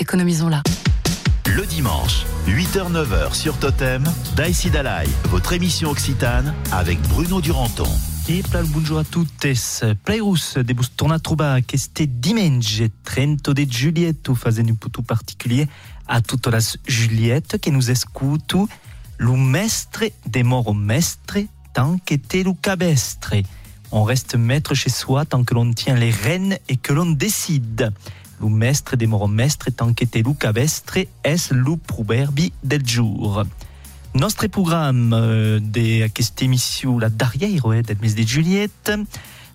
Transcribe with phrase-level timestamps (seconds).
[0.00, 0.62] économisons-la.
[1.46, 4.02] Le dimanche, 8h-9h sur Totem,
[4.34, 7.88] Daïsi Dalai, votre émission occitane avec Bruno Duranton.
[8.28, 9.84] E plal bonjour a tuttes.
[10.04, 15.68] Plairus de bus torna a trobar queste diumenge 30 de Julietto fazendo un putu particulier
[16.06, 18.68] a tutte las Juliette que nous escutu
[19.18, 23.42] lo mestre de moro mestre tant que te lo cabestre.
[23.90, 27.92] On reste maître chez soi tant que l'on tient les rênes et que l'on décide.
[28.40, 33.44] Lo mestre de moro mestre tant que te lo cabestre es lo proverbi del jour.
[34.14, 38.92] Nostre programme euh, de questa émission la darrière eh, del de Juliette,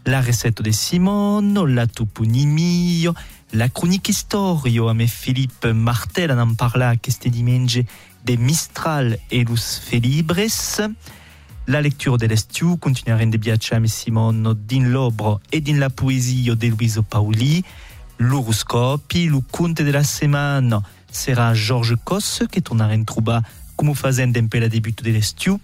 [0.05, 3.15] la recette de Simone, la toponimio,
[3.53, 4.87] la chronique historio.
[4.87, 7.85] Ame Philippe Martel en parla queste diumenge
[8.23, 10.81] de Mistral e los Felibres,
[11.67, 16.53] la lecture de l'estiu, continuerem de viatjar amb Simone din l'obra e din la poesia
[16.55, 17.63] de Luiso Pauli,
[18.19, 20.81] l'horoscopi, lo conte de la setmana
[21.15, 23.43] serà Georges Cos, que tornarem trobar
[23.75, 25.59] com ho fazem d'empe la debut de l'estiu,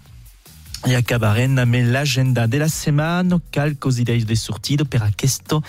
[0.90, 5.60] i acabarem amb l'agenda de la setmana, calcos idees de sortida per aquesta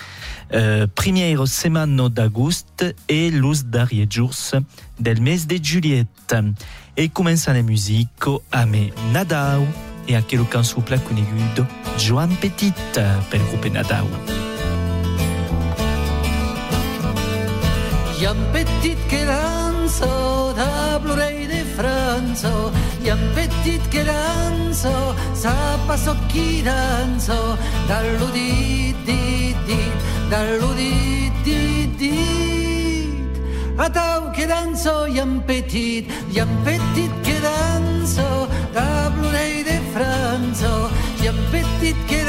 [0.49, 4.55] eh, primera setmana d'agost e los darriers jours
[4.99, 6.09] del mes de juliet.
[6.95, 8.75] E començant la musica amb
[9.13, 9.67] Nadau
[10.07, 12.97] e aquella cançó pla coneguda Joan Petit
[13.29, 14.09] pel grup Nadau.
[18.13, 20.07] Hi ha un petit que dansa
[20.57, 22.51] de plorell de França,
[23.01, 24.93] hi ha un petit que dansa,
[25.33, 27.39] sapa so qui dansa,
[27.89, 31.33] dallo dit, dit, dit, dallo dit,
[31.97, 33.41] dit.
[33.77, 38.29] A tau que dansa, hi ha petit, hi ha petit que dansa,
[38.77, 40.73] de plorell de França,
[41.19, 42.21] hi ha petit que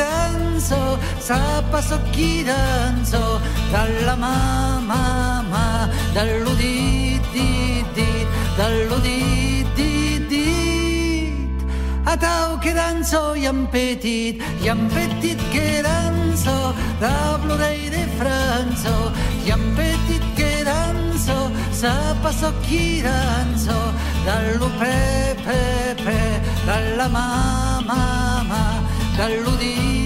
[0.65, 3.41] dansa, sapa so qui dansa,
[3.73, 8.27] dalla mamma, ma, dallo dit, dit, dit,
[8.57, 11.67] dallo dit, dit, dit.
[12.07, 18.05] A tau que dansa i en petit, i en petit que dansa, de plorell de
[18.19, 18.95] França,
[19.47, 23.79] i en petit que dansa, sapa so qui dansa,
[24.27, 25.61] dallo pe, pe,
[26.05, 26.19] pe,
[26.67, 28.01] dalla mamma,
[28.49, 28.65] ma,
[29.19, 30.04] dallo dit, dit,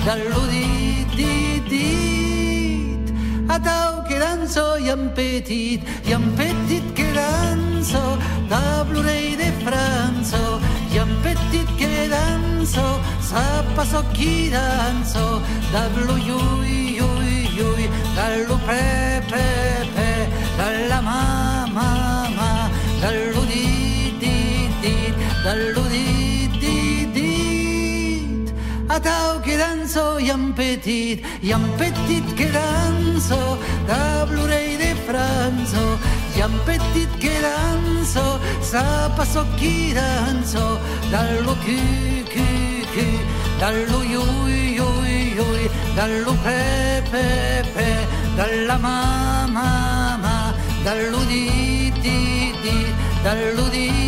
[0.00, 3.12] dit, dallo dit, dit, dit.
[3.48, 8.16] A tau que dansa i en petit, i en petit que dansa,
[8.48, 10.60] de plorell de França,
[10.92, 12.86] i en petit que dansa,
[13.20, 15.40] sapa so qui dansa,
[15.72, 19.44] dallo iui, iui, iui, dallo pe, pe,
[19.94, 20.10] pe,
[20.56, 21.90] dalla mamma,
[22.36, 22.50] ma,
[23.02, 25.89] dallo dit, dit, dit, dallo
[28.90, 28.96] dit.
[28.96, 34.94] A tau que danso i en petit, i en petit que danso, de plorell de
[35.06, 35.98] França,
[36.36, 40.78] i en petit que danso, sapa so qui danso,
[41.10, 41.78] dallo cu,
[42.32, 42.46] cu,
[42.94, 43.06] cu,
[43.60, 47.24] dallo iui, iui, iui, dallo pe, pe,
[47.74, 47.88] pe,
[48.36, 50.52] dalla mamma, ma,
[50.84, 53.99] dallo dit, dit, dit, dallo dit, dit, dit.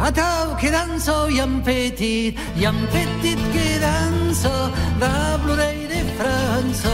[0.00, 4.52] A tau que danso i en petit, i en petit que danso,
[5.00, 5.10] de
[5.42, 6.92] plorell de França,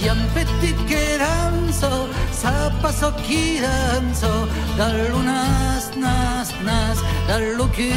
[0.00, 4.32] i en petit que danso, sapa so qui danso,
[4.78, 7.92] dallo nas, nas, nas, dallo cu,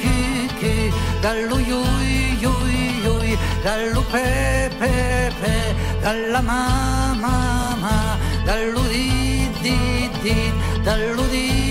[0.00, 0.16] cu,
[0.56, 0.74] cu,
[1.20, 4.26] dallo iui, iui, iui, dallo pe,
[4.80, 4.92] pe,
[5.40, 5.54] pe,
[6.00, 7.36] dalla mamma,
[7.84, 7.96] ma,
[8.46, 11.67] dallo dit, dit, dit, dallo dit.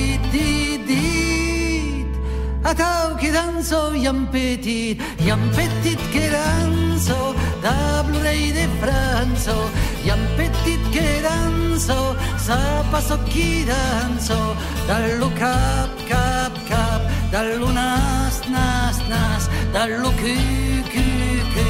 [2.67, 7.31] A tau que danso i en petit, i en petit que danso,
[7.63, 7.75] de
[8.09, 9.55] plorell de França,
[10.03, 11.95] i en petit que danso,
[12.35, 14.39] sapa so qui danso,
[14.89, 20.35] dallo cap, cap, cap, dallo nas, nas, nas, dallo cu,
[20.91, 21.07] cu,
[21.55, 21.67] cu,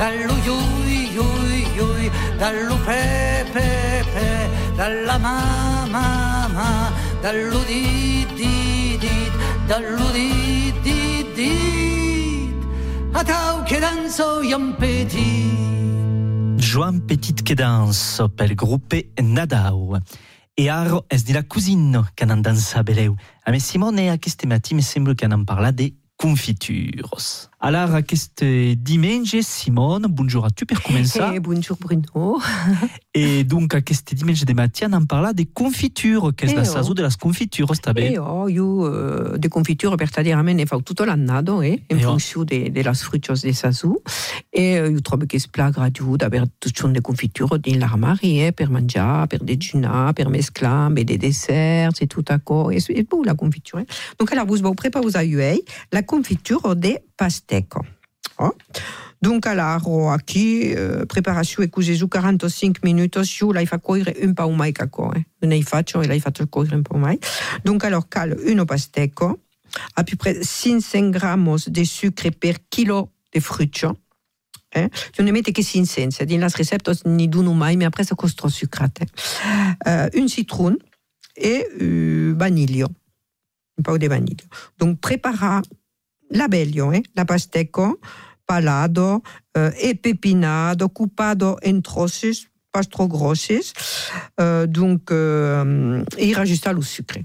[0.00, 2.10] dallo iui, iui, iui,
[2.40, 3.04] dallo pe,
[3.52, 3.68] pe,
[4.16, 4.32] pe,
[4.80, 6.08] dalla mamma,
[6.56, 6.72] ma,
[7.20, 8.77] dallo dit, dit,
[14.78, 15.52] petit.
[16.56, 19.98] Joan Petit que dansa pel grup Nadau.
[20.56, 23.14] E aro es di la cusino che han dansa beleu.
[23.44, 27.47] A me Simone a queste matti mi sembra che han parlat de confitures.
[27.60, 31.34] Alors, aquest diumenge, Simone, bonjour à tu per començar.
[31.34, 32.38] Eh, bonjour Bruno.
[33.14, 36.64] Et donc, aquest diumenge de matin, on parla de confitures, que és Eh, la oh.
[36.64, 38.12] saison de les confitures, està bé?
[38.12, 42.10] E ho io eh, de confiture verdaderamente fa tutto l'anno, eh, in Eh, oh.
[42.12, 44.00] funzione de, de las frutos de sasu.
[44.50, 48.70] E eh, io trovo che splagra giù d'aver tutte le confiture in l'armari, eh, per
[48.70, 52.72] mangiare, per dejunar, per mesclar, mais des desserts, et tout à quoi.
[52.72, 53.80] Et c'est beau la confiture.
[53.80, 53.86] eh.
[54.16, 56.94] Donc, alors, vous vous préparez vous avez la confiture de
[57.48, 57.74] pastèque.
[58.38, 58.52] Oh.
[59.20, 65.10] Donc, alors, aquí, eh, così su 45 minuti, su la fa un po' mai cacò,
[65.12, 65.26] eh.
[65.40, 67.18] Non ne faccio e la faccio cuocere un po' mai.
[67.64, 69.40] Donc, alors, cal uno pastecco,
[69.94, 73.98] à peu près 500 gramos de sucre per kilo de frutto.
[74.70, 74.88] Eh?
[75.16, 78.42] Non ne mette che 500, in las recettes ni duno mai, mais après ça costa
[78.42, 79.02] trop sucrate.
[79.86, 80.76] Euh, une citron
[81.34, 82.84] et euh, vanille.
[83.78, 84.44] Un po' di vanille.
[84.78, 85.62] Donc, prepara
[86.30, 87.02] l'abeglio, eh?
[87.14, 87.98] la pastecco,
[88.44, 89.22] palado
[89.56, 93.72] euh, e pepinado, coupado en trosses, pas trop grosses.
[94.40, 97.20] Euh, donc, euh, e rajouta lo sucre.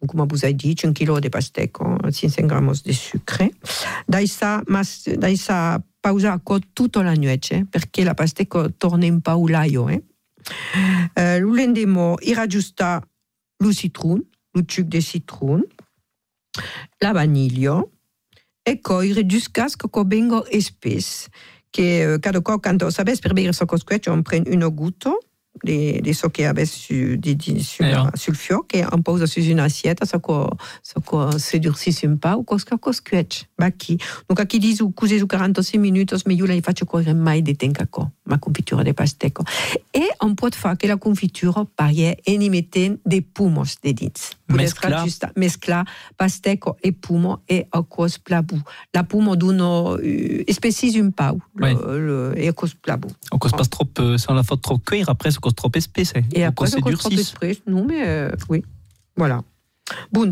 [0.00, 3.50] Donc, come vous avez dit, un kilo de pastecco, 500 gramos de sucre.
[4.06, 9.06] Dai sa, mas, dai sa pausa a tutta la notte, eh, perché la pastecco torna
[9.06, 9.88] un po' l'aio.
[9.88, 10.02] Eh?
[11.14, 13.02] Euh, lo lendemo, i rajouta
[13.58, 14.22] lo citron,
[14.52, 15.64] lo suc de citron,
[17.00, 17.84] la vaniglia,
[18.68, 21.28] e coire jusqu'à ce que venga espès.
[21.72, 23.64] Que uh, cada cop, quand sabes per bere so
[24.08, 25.08] on prend une goutte
[25.62, 28.10] de, de so che avesse su, di, di, su, Eh, oh.
[28.14, 30.46] sul fio, che on pose su une assiette, so che
[30.82, 33.46] so che si durcisse un po', o cosca cosquetto.
[33.56, 33.98] Ma chi?
[34.26, 37.56] Donc, qui disent ou cose su 46 minuti, mais io la faccio correre mai di
[37.56, 39.42] tencaco, ma confitura de pastecco.
[39.90, 44.37] E on può fare che la confitura parie e ne mette dei pumos de dits.
[44.48, 45.02] Mescla.
[45.04, 45.84] Giusta, mescla
[46.16, 48.56] pastecco e pumo e a cos plabu.
[48.92, 51.74] La pumo d'uno uh, spécise un pau, le,
[52.32, 53.08] le, e a cos plabu.
[53.30, 56.12] On cause pas trop, euh, la fait trop cuire, après, cause trop épaisse.
[56.16, 56.22] hein.
[56.32, 57.34] Et après, cause ça c'est cos durcisse.
[57.34, 57.46] trop.
[57.66, 58.64] Non, mais euh, oui.
[59.16, 59.42] Voilà.
[60.12, 60.28] Pouvez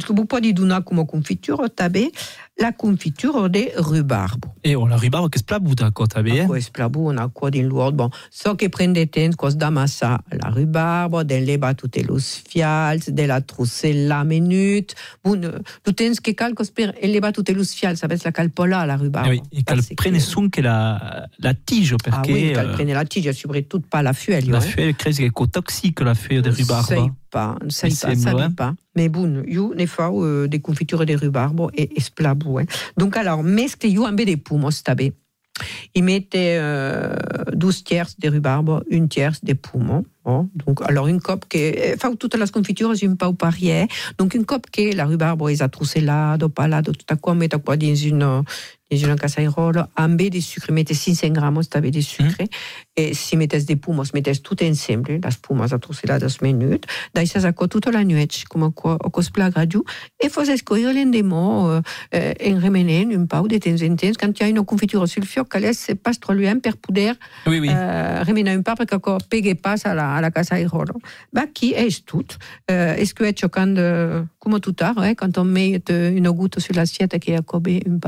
[0.52, 2.12] dire comme confiture, tabé,
[2.58, 4.46] la confiture de rhubarbe.
[4.64, 6.46] Et on la rhubarbe, qu'est-ce que c'est d'accord, t'as bien?
[6.46, 7.92] Quoi esplabu, on a quoi din luogo.
[7.92, 13.10] Bon, so che prende tempo cos da massa la rhubarbe, den leva tutte los fials,
[13.10, 14.94] de la trussella minut.
[15.22, 18.86] Bon, euh, tu tens che cal cos per leva tutte los fials, sabes la calpola
[18.86, 19.26] la rhubarbe.
[19.28, 22.52] Eh oui, et qu'elle Parce prenne que- son que la, la tige, parce Ah oui,
[22.54, 24.46] qu'elle euh, prenne la tige, surtout pas la feuille.
[24.46, 24.60] la hein.
[24.62, 27.10] feuille crée quelque toxique, la feuille de rhubarbe.
[27.30, 28.74] pas, ne sais pas, ça pas.
[28.94, 32.45] Mais bon, io ne fa euh, des confitures de rhubarbe et esplabu.
[32.96, 35.12] Donc alors, mescle io ambe des pumos tabe.
[35.94, 37.16] Il mettait euh,
[37.52, 40.04] 12 tiers de rhubarbe, une tierce de poumons.
[40.26, 41.94] Donc, alors, une coupe que.
[41.94, 43.86] Enfin, toutes les confitures, c'est un peu pareil.
[44.18, 47.76] Donc, une coupe que la rhubarbe est atroussellada, palado, tout à quoi, met à quoi
[47.76, 48.44] dans une, dans
[48.90, 52.42] une casserole, ambe de sucre, mettez 500 grammes de sucre.
[52.98, 56.86] Et si mettez des poumons, mettez tout ensemble, les poumons atrouselladas minutes.
[57.14, 59.78] Dai ça quoi toute la nuit, comme quoi, au cosplay gradu.
[60.18, 61.82] Et faut escoger l'endemo, euh,
[62.14, 64.12] euh, en remenant un peu de temps en temps.
[64.18, 66.58] Quand il y a une confiture sur le fioc, qu'elle laisse pas trop loin
[67.46, 67.68] Oui, oui.
[68.26, 70.94] remener un que pegue pas la, à la casa de rolo.
[71.52, 72.24] Qui est tout.
[72.70, 73.74] Euh, est-ce que est quand,
[74.38, 77.98] comme tout à l'heure, quand on met une goutte sur l'assiette qui est accobée un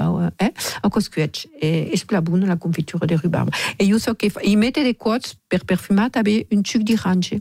[1.61, 3.51] et esplaboune la confiture de rhubarbe.
[3.79, 7.35] Et il so che fa- il mette des quotes per perfumare, avait une sucre d'orange.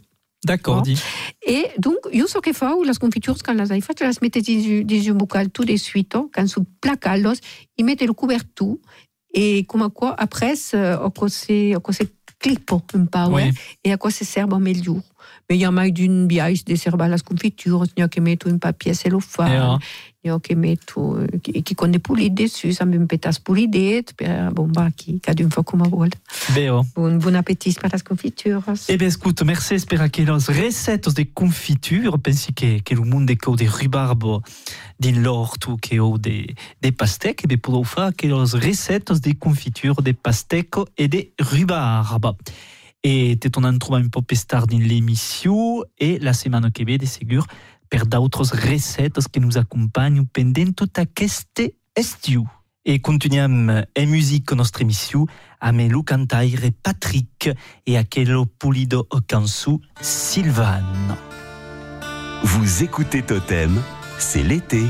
[0.46, 1.00] D'accord, dit.
[1.46, 5.10] Et donc, io so che fa, las confitures, quand las hai fatte, las mette dans,
[5.10, 7.40] un bocal tout de suite, quand su placalos,
[7.78, 8.78] il mette le couverture,
[9.34, 11.48] et come quoi, après, euh, o cose,
[12.40, 13.52] clippo un po', Oui.
[13.84, 14.94] eh, e a cose serba meglio.
[14.94, 15.04] Mais
[15.50, 18.50] il y a mai d'une biais de serba las confitures, il y a che metto
[18.50, 19.80] un papier cellophane,
[20.24, 24.14] il y a che metto, che, che con des poulides dessus, ça me pétasse poulidet,
[24.14, 26.12] per, bon, bah, qui, cada un fa come vuole.
[26.54, 26.86] Béo.
[26.96, 28.62] Bon, bon appétit per las confitures.
[28.90, 33.34] Eh bien, écoute, merci, espera que les recettes de confitures, pensi que, que le monde
[33.38, 34.42] que de rhubarbe
[35.00, 36.48] din l'orto, que o de,
[36.82, 41.30] de pastèques, eh bien, podeu faire que les recettes de confitures de pastèques et de
[41.40, 42.36] rhubarbe.
[43.10, 46.98] Et te t'en trouver un peu plus tard dans l'émission, et la semaine que ve,
[46.98, 47.48] de ségur,
[47.90, 52.44] per d'autres recettes que nous accompagnent pendant toute cette estiu.
[52.84, 55.26] Et continuem en musique notre émission
[55.62, 57.50] avec le cantaire Patrick
[57.86, 61.16] et aquel polido cansu Sylvane.
[62.44, 63.82] Vous écoutez Totem,
[64.18, 64.84] c'est l'été.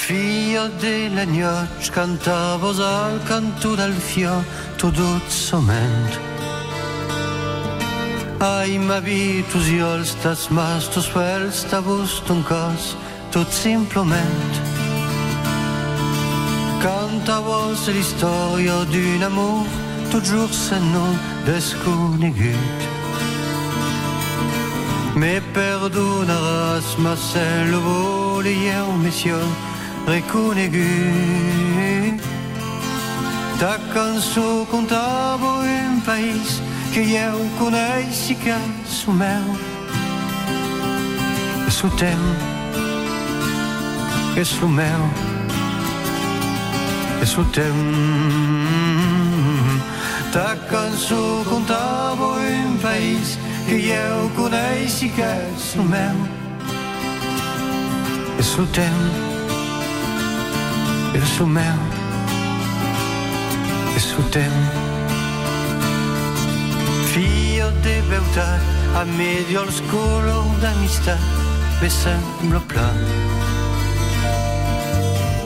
[0.00, 4.42] Figlio della gnoccia, cantavo al canto dal fio,
[4.76, 6.39] tu dozzamente.
[8.40, 12.96] Ai ma vitus io stas mas tu spel sta busto un cos,
[13.30, 14.52] tot simplement.
[16.80, 19.66] Canta vos l'historia d'un amour
[20.10, 22.80] toujours se non desconegut.
[25.16, 29.36] Me perdonaràs, ma cel volíeu missió
[30.06, 30.80] reconegut.
[33.60, 39.44] Ta cançó contava un país eu coneix i que és el meu.
[41.68, 42.22] És el teu,
[44.36, 45.04] és el meu,
[47.22, 47.78] és el teu.
[50.32, 56.26] Ta cançó contava un país que eu coneix i que és el meu.
[58.38, 59.00] És el teu,
[61.14, 61.82] és el meu,
[63.94, 64.89] és el teu.
[67.10, 68.62] Fio de beutat,
[68.94, 71.18] a medio els colors d'amistat,
[71.80, 72.86] me sembla pla.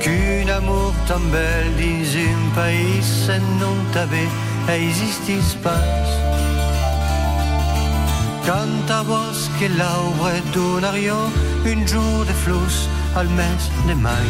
[0.05, 4.29] Qu'un amour tan bel dins un país se non t'avait
[4.77, 6.05] existis pas.
[8.45, 11.17] Canta vos que l'arbre donario
[11.65, 14.29] un jour de flus al mes de mai.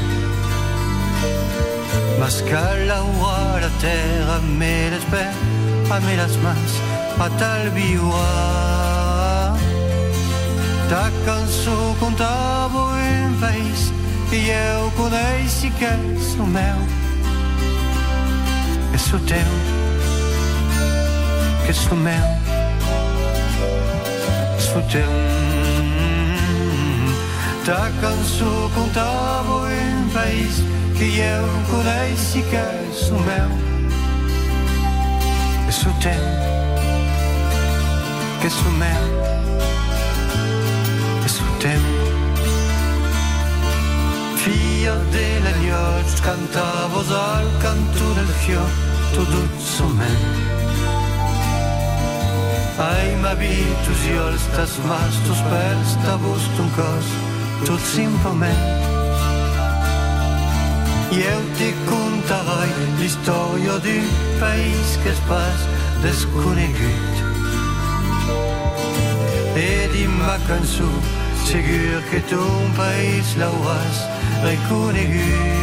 [2.20, 5.34] Mas calaura la terra me l'espère,
[5.90, 6.72] a me las mans,
[7.18, 9.56] a tal viua.
[10.88, 13.92] Ta cançó contava un país
[14.30, 16.78] que eu coneix i que és el meu.
[18.94, 19.52] És el teu,
[21.64, 22.26] que és el meu.
[24.59, 25.12] És el teu.
[27.64, 30.62] Ta cançó contava un país
[30.99, 33.49] que eu coneix i que és el meu.
[35.68, 36.53] És el teu,
[38.44, 39.04] que és el meu.
[41.24, 41.84] És el teu.
[44.42, 48.74] Fia della llocs cantavos al canto del fior
[49.14, 50.26] tu dolçament.
[52.88, 57.10] Ai, ma vitus jo els tas mas, tus pèls, ta bust un cos,
[57.64, 58.64] tot simplement.
[61.16, 62.70] I eu te contarai
[63.00, 65.68] l'història d'un país que es pas
[66.04, 67.13] desconegut.
[69.56, 70.90] E di ma cançó,
[71.46, 73.99] segur que ton país l'hauràs
[74.42, 75.54] reconegut.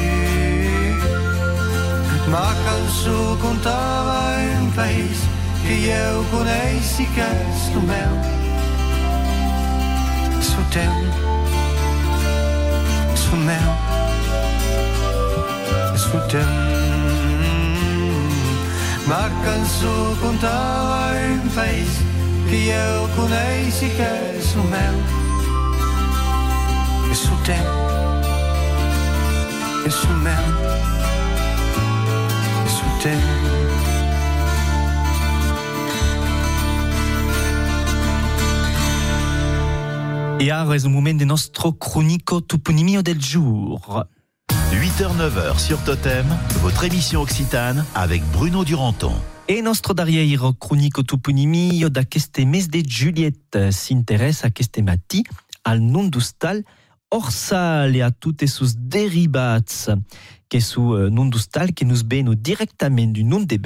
[2.32, 5.18] Ma cançó contava un país
[5.62, 8.14] que eu coneix i que és el meu.
[10.40, 10.96] El teu,
[13.34, 13.70] el meu,
[16.14, 16.52] el teu.
[19.08, 21.12] Ma cançó contava
[21.44, 22.21] un país
[22.52, 24.96] que eu coneix i que és el meu.
[27.08, 27.56] És.
[29.86, 29.92] Et
[42.42, 44.21] toponimio del.
[44.82, 46.26] 8h-9h sur Totem,
[46.62, 49.14] votre émission occitane avec Bruno Duranton.
[49.48, 55.22] E nostro darrière cronico toponimio d'aqueste mes de Juliette s'interessa aquest matí
[55.64, 56.64] al nom d'ustal
[57.12, 59.92] orsal e a tutte sus derivats
[60.50, 63.58] que su uh, nom d'ustal que nous beno directament du nom de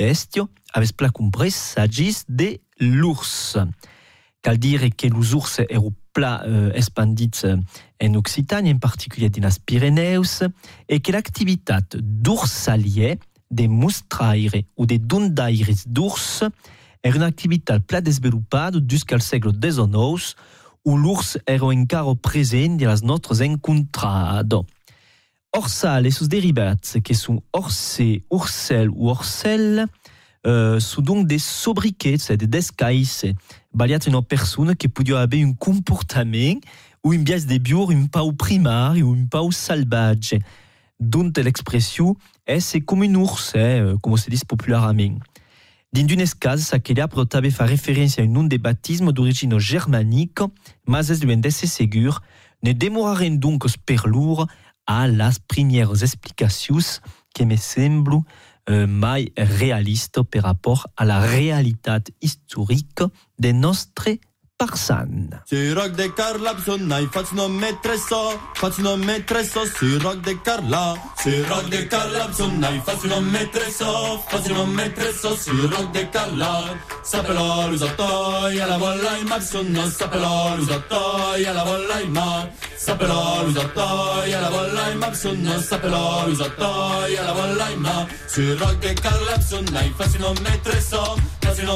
[6.15, 7.57] ero pla uh, expandits uh,
[7.99, 10.43] en Occitanie, en particulier dinas Pyreneus,
[10.87, 13.19] e que l'activitat d'ursalier,
[13.51, 16.43] de mostraire ou de dundaires d'urs
[17.03, 20.35] era una activitat pla desvelopada jusqu'al segle XIX,
[20.85, 24.65] où l'ours era encara present de las nostres encontrado.
[25.53, 29.85] Orsal e sus derivats, que sont orse, ursel ou orsel,
[30.45, 33.25] euh, sont donc des sobriquets, des descaïs,
[33.75, 36.59] baliats une personne qui podia avoir un comportament
[37.03, 40.39] ou une biais de biur un pau primari ou un pau salvatge,
[40.99, 42.15] dont l'expression
[42.47, 45.19] est comme un ours, eh, comme se dit popularement.
[45.93, 50.39] Dins d'un cas, s'aquella potava fa référence à un nom de baptisme d'origine germanique,
[50.87, 52.21] mas es d'esse segur,
[52.63, 54.47] ne demoraren donc per lourd
[54.87, 56.99] a las premières explicacions
[57.33, 58.19] que me semblent euh,
[58.69, 61.91] mai réalistes par rapport à la réalité
[62.21, 63.01] historique
[63.39, 64.09] de notre
[64.57, 65.43] Parsan.
[65.73, 67.35] Rock de Carla bisogna faccio
[67.97, 68.97] so, faccio
[69.77, 70.95] si rock de Carla.
[71.49, 73.07] Rock de Carla bisogna faccio
[73.69, 76.73] so, faccio si rock de Carla.
[77.03, 82.49] Sapelo l'usatto, e la bolla in ma bisogna sapelo l'usatto, e la bolla in ma.
[82.77, 88.07] Sapelo l'usatto, e la bolla in ma bisogna sapelo l'usatto, e la bolla in ma.
[88.57, 90.33] Rock de Carla bisogna faccio
[90.79, 91.75] so, faccio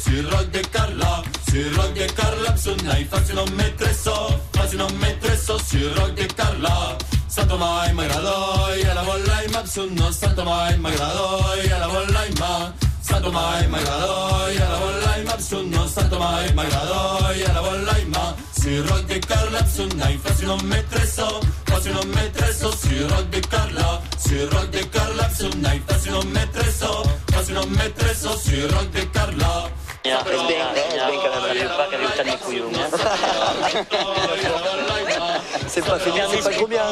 [0.00, 1.22] si rock de Carla.
[1.46, 6.12] Si rock de Carla bisogna faccio non mettere so, faccio non mettere so, si rock
[6.12, 6.96] de Carla.
[7.26, 12.24] Santo mai m'agrado, e la bolla in ma bisogna santo mai m'agrado, e la bolla
[12.26, 12.72] in ma.
[13.00, 17.98] Santo mai m'agrado, e la bolla in ma bisogna santo mai m'agrado, e la bolla
[17.98, 18.34] in ma.
[18.50, 23.28] Si rock de Carla bisogna faccio non mettere so, faccio non mettere so, si rock
[23.28, 24.00] de Carla.
[24.16, 28.88] Si rock de Carla bisogna faccio non mettere so, faccio non mettere so, si rock
[28.90, 29.81] de Carla.
[35.68, 36.82] C'est pas bien, c'est pas trop bien.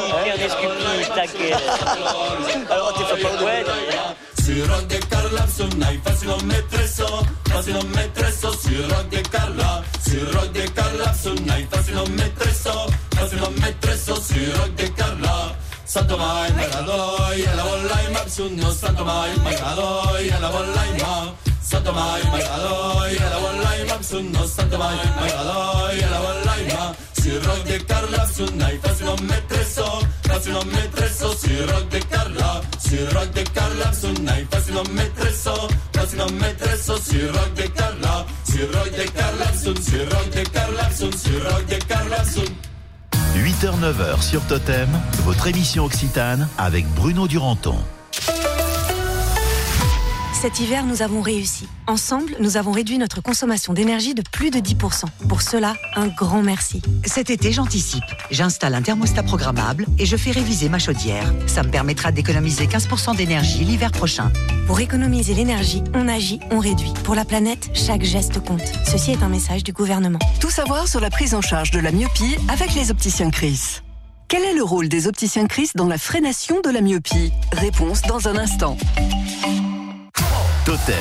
[2.69, 3.65] Alors pas de ouais.
[4.41, 9.07] Si rock de Carla bisogna faccio non mettere so, faccio non mettere so, si rock
[9.09, 9.83] de Carla.
[9.99, 14.69] Si rock de Carla bisogna faccio non mettere so, faccio non mettere so, si rock
[14.69, 15.53] de Carla.
[15.83, 20.85] Santo mai magado, e la bolla in ma bisogna santo mai magado, e la bolla
[21.71, 21.77] ma.
[21.77, 26.55] Santo mai magado, e la bolla in ma bisogna santo mai magado, e la bolla
[26.57, 26.95] in ma.
[27.11, 31.87] Si rock de Carla bisogna faccio non mettere so, faccio non mettere so, si rock
[31.87, 32.61] de Carla.
[32.77, 37.51] Si rock de Carla bisogna faccio non mettere so, faccio non mettere so, si rock
[37.53, 38.25] de Carla.
[38.43, 42.55] Si rock de Carla bisogna, si rock de Carla bisogna, si rock de Carla bisogna.
[43.35, 44.89] 8h-9h sur Totem,
[45.23, 47.77] votre émission Occitane avec Bruno Duranton.
[50.41, 51.67] Cet hiver, nous avons réussi.
[51.85, 55.03] Ensemble, nous avons réduit notre consommation d'énergie de plus de 10%.
[55.29, 56.81] Pour cela, un grand merci.
[57.05, 58.03] Cet été, j'anticipe.
[58.31, 61.31] J'installe un thermostat programmable et je fais réviser ma chaudière.
[61.45, 64.31] Ça me permettra d'économiser 15% d'énergie l'hiver prochain.
[64.65, 66.93] Pour économiser l'énergie, on agit, on réduit.
[67.03, 68.65] Pour la planète, chaque geste compte.
[68.87, 70.17] Ceci est un message du gouvernement.
[70.39, 73.81] Tout savoir sur la prise en charge de la myopie avec les opticiens Chris.
[74.27, 77.31] Quel est le rôle des opticiens Chris dans la freination de la myopie?
[77.51, 78.75] Réponse dans un instant.
[80.65, 80.95] Totem,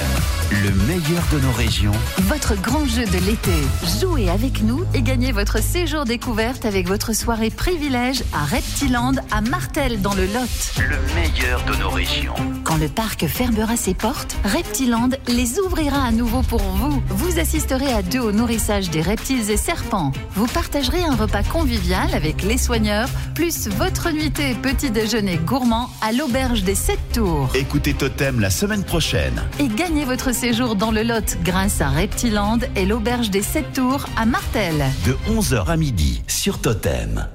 [0.51, 1.93] le meilleur de nos régions.
[2.23, 3.53] Votre grand jeu de l'été.
[4.01, 9.43] Jouez avec nous et gagnez votre séjour découverte avec votre soirée privilège à Reptiland à
[9.43, 10.49] Martel dans le Lot.
[10.79, 12.35] Le meilleur de nos régions.
[12.65, 17.03] Quand le parc fermera ses portes, Reptiland les ouvrira à nouveau pour vous.
[17.11, 20.13] Vous assisterez à deux au nourrissage des reptiles et serpents.
[20.37, 26.13] Vous partagerez un repas convivial avec les soigneurs, plus votre nuitée petit déjeuner gourmand à
[26.13, 27.51] l'auberge des Sept Tours.
[27.55, 29.43] Écoutez Totem la semaine prochaine.
[29.59, 34.07] Et gagnez votre séjour dans le Lot grâce à Reptiland et l'auberge des Sept Tours
[34.17, 34.85] à Martel.
[35.07, 37.27] De 11h à midi sur Totem.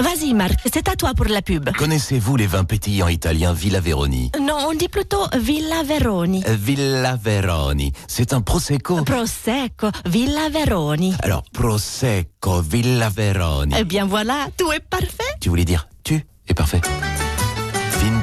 [0.00, 1.70] Vas-y Marc, c'est à toi pour la pub.
[1.76, 4.30] Connaissez-vous les vins pétillants italiens Villa Veroni?
[4.40, 6.44] Non, on dit plutôt Villa Veroni.
[6.46, 9.02] Villa Veroni, c'est un prosecco.
[9.02, 11.14] Prosecco, Villa Veroni.
[11.22, 13.74] Alors, prosecco, Villa Veroni.
[13.78, 15.08] Eh bien voilà, tout est parfait.
[15.40, 16.82] Tu voulais dire tu es parfait.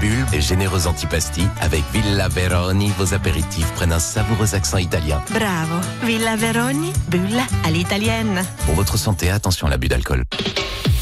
[0.02, 5.22] Bulle et généreuse antipasti, avec Villa Veroni, vos apéritifs prennent un savoureux accent italien.
[5.30, 8.44] Bravo, Villa Veroni, bulle à l'italienne.
[8.66, 10.24] Pour votre santé, attention à l'abus d'alcool.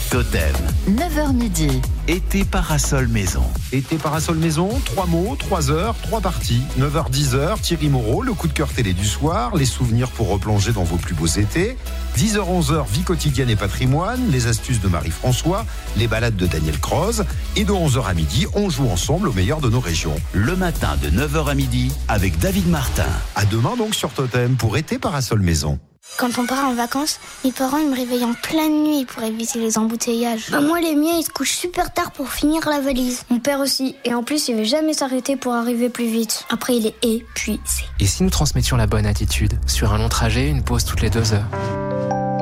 [0.10, 0.56] Totem,
[0.89, 1.82] 9h midi.
[2.08, 3.43] été parasol maison.
[3.72, 6.63] Été Parasol Maison, trois mots, trois heures, trois parties.
[6.80, 10.72] 9h, 10h, Thierry Moreau, le coup de cœur télé du soir, les souvenirs pour replonger
[10.72, 11.78] dans vos plus beaux étés.
[12.17, 15.63] 10h, 11h, vie quotidienne et patrimoine, les astuces de Marie-François,
[15.95, 17.26] les balades de Daniel Croze.
[17.56, 20.15] Et de 11h à midi, on joue ensemble au meilleur de nos régions.
[20.34, 23.06] Le matin de 9h à midi avec David Martin.
[23.36, 25.78] À demain donc sur Totem pour Été Parasol Maison.
[26.17, 29.60] Quand on part en vacances, mes parents ils me réveillent en pleine nuit pour éviter
[29.60, 30.50] les embouteillages.
[30.52, 33.24] Bah, moi, les miens, ils se couchent super tard pour finir la valise.
[33.30, 33.95] Mon père aussi.
[34.04, 36.45] Et en plus, il veut jamais s'arrêter pour arriver plus vite.
[36.50, 37.60] Après, il est épuisé.
[38.02, 41.10] Et si nous transmettions la bonne attitude Sur un long trajet, une pause toutes les
[41.10, 41.48] deux heures.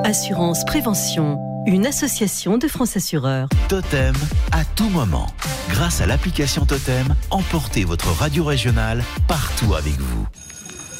[0.04, 3.48] Assurance Prévention, une association de France Assureurs.
[3.68, 4.14] Totem
[4.50, 5.26] à tout moment.
[5.70, 10.26] Grâce à l'application Totem, emportez votre radio régionale partout avec vous.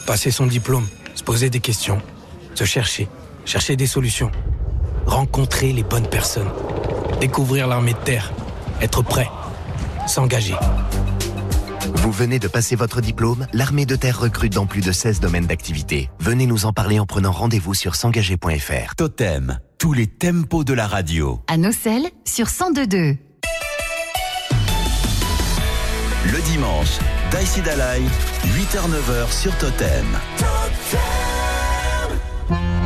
[0.07, 2.00] Passer son diplôme, se poser des questions,
[2.59, 3.09] se chercher,
[3.44, 4.33] chercher des solutions,
[5.07, 6.51] rencontrer les bonnes personnes,
[7.21, 8.33] découvrir l'armée de terre,
[8.83, 9.31] être prêt,
[10.09, 10.57] s'engager.
[11.94, 15.47] Vous venez de passer votre diplôme L'armée de terre recrute dans plus de 16 domaines
[15.47, 16.11] d'activité.
[16.18, 18.97] Venez nous en parler en prenant rendez-vous sur s'engager.fr.
[18.97, 21.40] Totem, tous les tempos de la radio.
[21.47, 23.16] À Nocelles sur 1022.
[26.25, 26.99] Le dimanche,
[27.31, 28.01] Daïsi Dalai,
[28.47, 30.07] 8h-9h sur Totem.
[32.48, 32.78] Bye.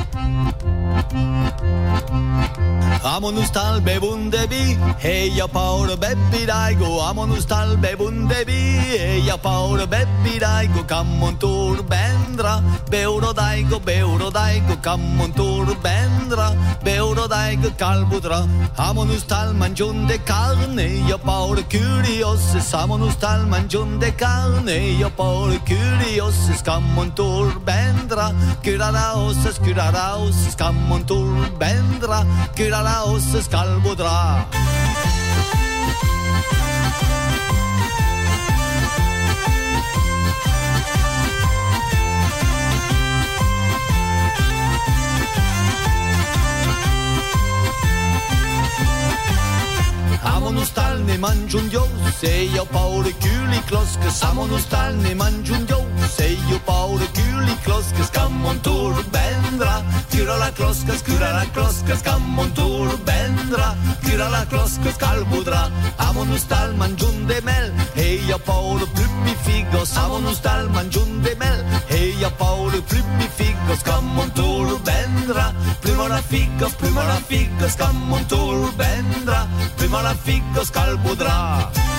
[3.03, 7.01] Amonus talbe bundebi, heia paur bebbiraigo.
[7.03, 10.87] Amonus talbe bundebi, heia paur bebbiraigo.
[10.87, 14.77] Kammontur bendra, beurodaigo, beurodaigo.
[14.81, 18.47] Kammontur bendra, beurodaigo kalbudra.
[18.79, 22.73] Amonus tal manjun de carne, yo paur curioses.
[22.73, 26.63] Amonus tal manjun de carne, yo paur curioses.
[26.63, 28.31] Kammontur bendra,
[28.63, 30.55] curaraoses, curaraoses.
[30.55, 32.92] Kammontur bendra, curaraoses.
[32.93, 34.47] Strauss, es Calbodra.
[50.75, 55.55] Tal ne mangio un dio, se io paura culi clos che samonus tal ne mangio
[55.55, 61.33] un dio, se io paura culi clos che scammontur bendra, tira la clos che scura
[61.33, 67.73] la clos che scammontur bendra, tira la clos che scalbudra, amonus tal mangiun de mel,
[67.95, 74.81] e io paura plummi figo, samonus tal mangiun de mel, Heia Paolo, plummi figga, scamontolo,
[74.83, 75.53] vendra.
[75.81, 79.47] Pluma la figga, pluma la figga, scamontolo, vendra.
[79.77, 81.92] Pluma la figga, scalbodrà.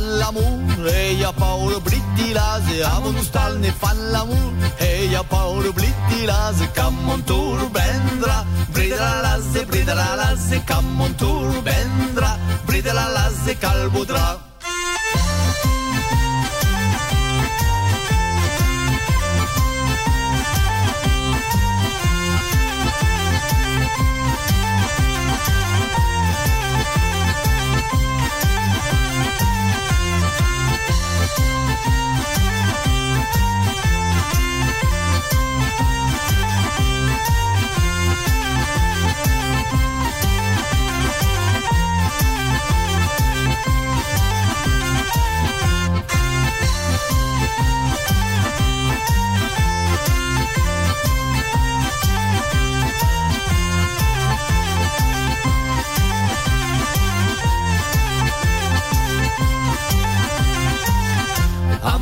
[0.00, 5.04] Tal ne fa l'amore, e io paura britti lase, amonus tal ne fa l'amore, e
[5.04, 12.92] io paura britti lase, cammontur bendra, brida la lase, brida la lase, cammontur bendra, brida
[12.92, 14.49] la lase, calbudra.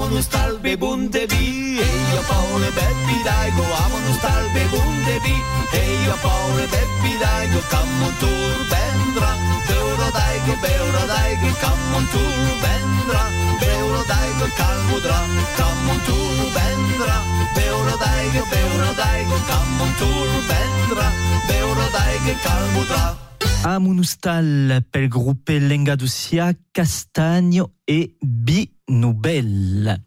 [0.08, 1.78] amano star bebunde bi.
[1.78, 5.34] E io paure beppi dai go amano star bebunde bi.
[5.72, 9.30] E io paure beppi dai go cammo tur vendra
[9.68, 13.22] beuro dai go beuro dai go cammo tur vendra
[13.60, 15.20] beuro dai go calmo dra
[15.58, 17.16] cammo tur vendra
[17.54, 21.08] beuro dai go beuro dai go cammo tur vendra
[21.48, 23.27] beuro dai go calmo dra.
[23.62, 30.04] Amunustal pel gruppe Lengadusia, Castagno e Binubel.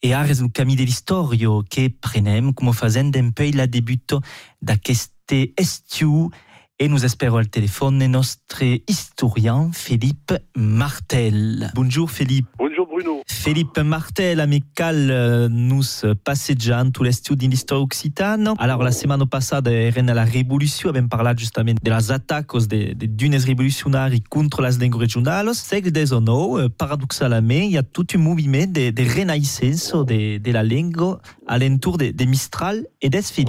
[0.00, 4.22] E ares un camí de l'istorio che prenem come facendo un peu la debutto
[4.58, 6.30] da queste estiu
[6.76, 11.70] e nous espero al telefone nostre historien Philippe Martel.
[11.72, 12.50] Bonjour Philippe.
[12.94, 13.22] Bruno.
[13.26, 15.82] Philippe Martel, amical, euh, nous
[16.22, 18.54] passeggiant tout l'estiu din l'histoire occitane.
[18.58, 23.44] Alors, la setmana passada era la revolució, abbiamo parlato giustamente delle attacchi de, de dunes
[23.46, 25.54] revolucionari contro les lingues regionali.
[25.54, 31.20] Segle XIX, paradoxalment, hi ha tot un moviment de, de renaissance de, de la lingua
[31.46, 33.32] alentour de, de Mistral e des.
[33.36, 33.44] E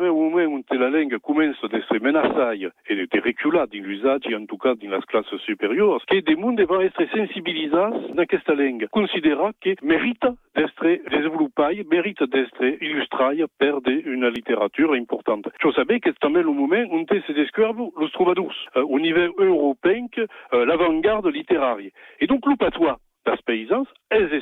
[0.00, 0.19] moment où
[0.80, 4.96] la langue commence à se menacer et de reculer dans l'usage, en tout cas dans
[4.96, 10.26] les classes supérieures, que des mondes vont être sensibilisés dans cette langue, considérant que mérite
[10.56, 15.48] d'être développée, mérite d'être illustrée par de, une littérature importante.
[15.62, 20.06] Je savais que c'est le moment où se découvre les troubadours, euh, au niveau européen,
[20.54, 21.76] euh, l'avant-garde littéraire.
[22.20, 24.32] Et donc, le patois, das paysans, es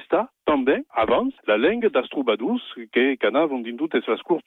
[0.48, 4.42] està també abans la langue dels trobadors que, anaven dins totes les courts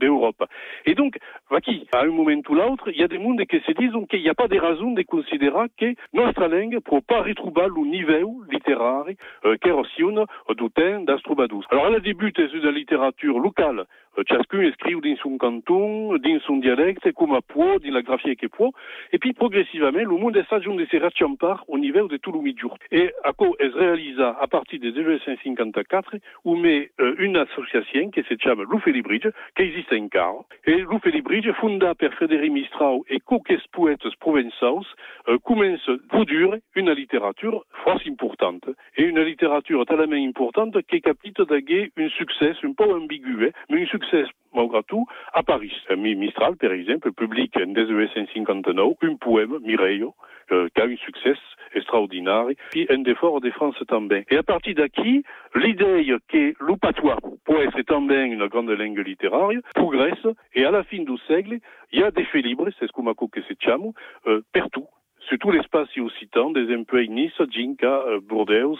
[0.00, 0.46] d'Europa.
[0.86, 1.18] Et donc,
[1.50, 4.22] aquí, à un moment ou l'autre, il y a des mondes qui se disent qu'il
[4.22, 7.86] n'y a pas de raison de considérer que notre langue ne peut pas retrouver le
[7.86, 9.04] niveau littéraire
[9.44, 11.66] euh, que reçoit du temps dels trobadors.
[11.70, 13.84] Alors, elle débute sur la littérature locale.
[14.18, 18.36] Euh, chacun écrit dans son canton, dans son dialecte, comme à Pau, dans la graphie
[18.36, 18.72] qui est Pau.
[19.12, 22.70] Et puis, progressivement, le monde est de se rattraper au niveau de tout le milieu.
[22.90, 28.10] Et à quoi est réalisé à partir des élevations 1954 où met euh, une association
[28.10, 29.26] qui se chiama Lufeli Bridge,
[29.56, 30.46] qui existe encore.
[30.66, 34.82] Et Lufeli Bridge, fondée par Frédéric Mistral et quelques poètes provençaux,
[35.28, 38.64] euh, commence produire une littérature fort importante.
[38.96, 43.82] Et une littérature tellement importante qui capite d'aguer un succès un peu ambigu, hein, mais
[43.82, 44.24] un succès
[44.54, 45.72] malgré tout, à Paris.
[45.90, 50.04] Euh, Mistral, par exemple, publie en 1959 un poème, Mireille,
[50.52, 51.34] euh, qui a un succès
[51.74, 54.24] extraordinaire, puis un des forts de France também.
[54.30, 60.26] Et à partir d'ici, l'idée que le patois être também une grande langue littéraire progresse,
[60.54, 61.58] et à la fin du siècle,
[61.92, 63.94] il y a des faits libres, c'est ce qu'on m'a que se chiamo,
[64.26, 64.86] euh, partout
[65.28, 68.76] sur tout l'espace occitan, des emplois Nice, Ginka, euh, Bordeaux,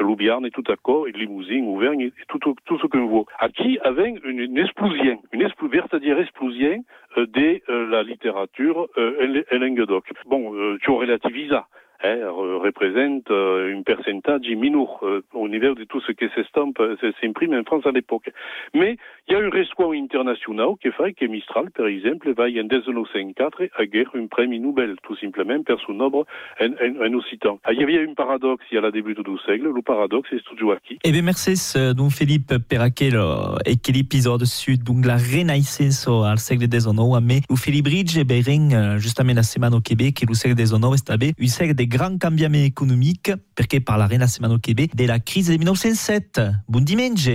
[0.00, 3.24] Loubiarne et tout à quoi, et Limousin, Auvergne, et tout, tout, ce nous voit.
[3.56, 6.84] Qui avec une, une explosion, une expl véritable explosion
[7.18, 10.04] euh, de euh, la littérature euh, en Languedoc.
[10.26, 11.54] Bon, euh, tu relativises
[12.04, 17.54] Hein, représente euh, un pourcentage mineur euh, au niveau de tout ce qui euh, s'imprime
[17.54, 18.28] en France à l'époque.
[18.74, 18.96] Mais
[19.28, 23.62] il y a un réseau international qui fait que Mistral, par exemple, va en 1954
[23.76, 26.26] à guerre un prix Nobel, tout simplement, par son nombre
[26.60, 27.60] en, en, en occitan.
[27.62, 30.32] Ah, Il y avait un paradoxe il y a la début du siècle, le paradoxe
[30.32, 30.98] est toujours acquis.
[31.04, 31.54] Eh bien, merci,
[31.94, 37.42] donc Philippe, per aquel e che l'épisode sud, donc la renaissance al segle XIX, mais
[37.48, 41.10] o Philippe Bridge, e ben, justament la setmana au Québec, que le segle XIX est
[41.10, 45.48] un segle de grands cambiaments économiques, perché par la renaissance au Québec, de la crise
[45.48, 46.40] de 1907.
[46.66, 47.28] Bon dimanche.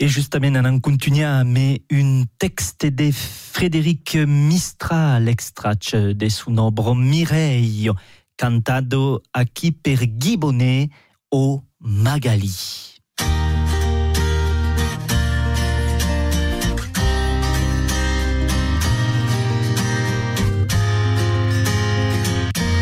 [0.00, 7.90] Et justement, on continue avec un texte de Frédéric Mistral, extrait de son œuvre Mireille,
[8.36, 10.88] cantado aquí per Guibonnet
[11.30, 12.97] au Magali.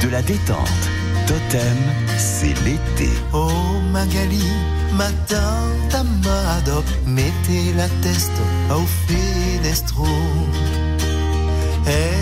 [0.06, 0.84] De la détente.
[1.26, 1.78] Totem,
[2.16, 3.10] c'est l'été.
[3.32, 4.46] Oh Magali,
[4.92, 10.06] ma tante amado, mettez la testa au finestro.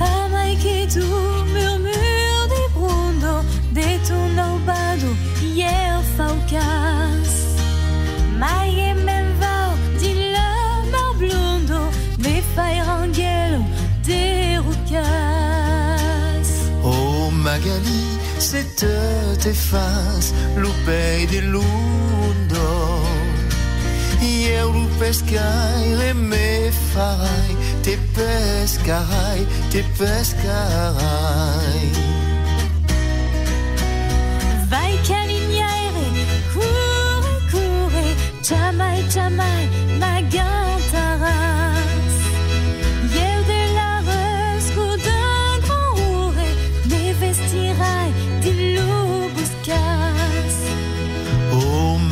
[0.00, 1.33] Amai que tu murmure
[18.54, 18.86] C'est
[19.40, 23.02] te faz, lupei de lundo.
[24.22, 31.90] Eu lu pescaire me farai, te pescarai, te pescarai.
[34.68, 36.04] Vai calignaire,
[36.52, 39.68] coure, coure, jamais, jamais,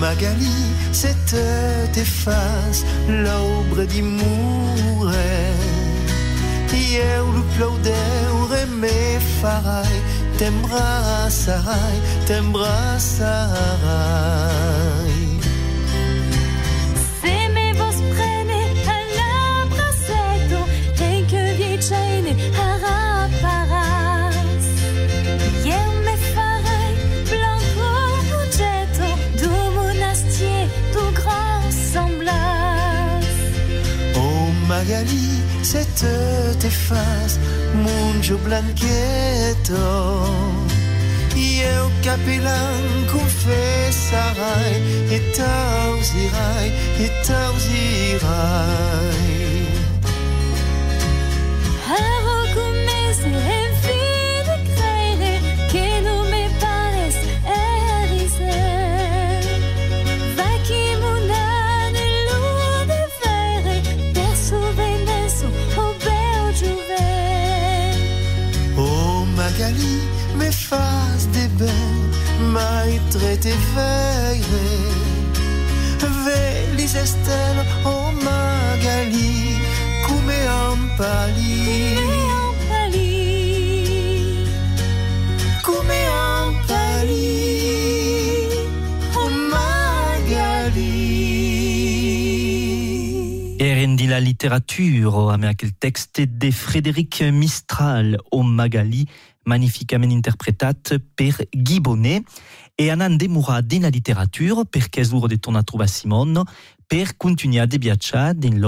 [0.02, 0.58] Magali,
[0.90, 1.14] c'est
[1.94, 5.14] te faz, l'aubre di mure.
[6.94, 9.88] Eu lu plaudeure me farai,
[10.36, 14.91] t'embrassarai, t'embrassarai.
[34.82, 35.28] Magali,
[35.62, 37.38] c'est te faz,
[37.72, 39.76] munjo blanqueto.
[41.36, 44.74] Eu capilan confessarai,
[45.08, 46.68] e tausirai,
[46.98, 48.22] e tausirai.
[51.88, 52.21] Aro
[70.72, 72.10] me faz de ben,
[72.52, 74.66] mai trete veire.
[76.24, 79.56] Velis estelo, oh Magali,
[80.06, 81.96] come ampali.
[85.62, 87.28] Come ampali.
[89.16, 90.86] Oh Magali.
[93.58, 99.06] Et rendi la littérature, avec le texte de Frédéric Mistral au Magali,
[99.44, 102.24] magnificament interprétat per Guy Bonnet.
[102.76, 106.44] E anant demura din la littérature, perché ur de tornar a Simon,
[106.86, 108.60] per continuar de viatjar din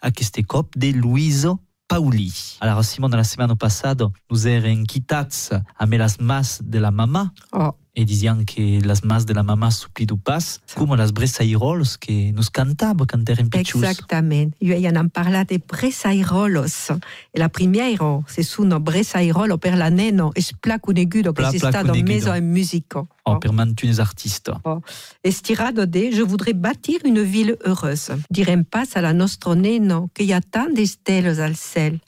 [0.00, 2.32] aquest cop de Luiso Pauli.
[2.60, 3.94] Alors Simon, la semaine passée,
[4.30, 7.74] nous eren quittats amb las mas de la mama, Oh.
[7.98, 12.30] Et diziam que las mas de la mama supli du pas, com las bressairols que
[12.32, 13.82] nos cantava quand eren pitjus.
[13.82, 14.54] Exactament.
[14.62, 16.92] Jo ja n'hem parlat de Bresairolos.
[17.34, 21.88] E la primera se sono Bresairolo per la neno, es pla conegudo que si stato
[21.88, 22.12] conegudo.
[22.12, 23.08] meso en musico.
[23.24, 24.54] Oh, per mantunes artistes.
[24.62, 24.80] Oh.
[25.22, 28.12] Estirado de Je voudrais bâtir une ville heureuse.
[28.30, 31.98] Direm pas a la nostro neno que hi ha tant d'estelos al cel.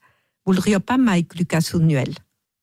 [0.47, 2.15] Voldria pas mai clucar sunuel.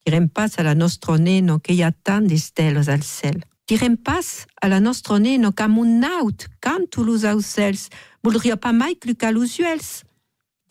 [0.08, 3.42] Direm pas a la nostro neno que hi ha tant d'estelos al cel.
[3.68, 7.90] Direm pas a la nostro neno qu'am un naut canto los aucels.
[8.24, 10.06] Voldria pas mai clucar los uels.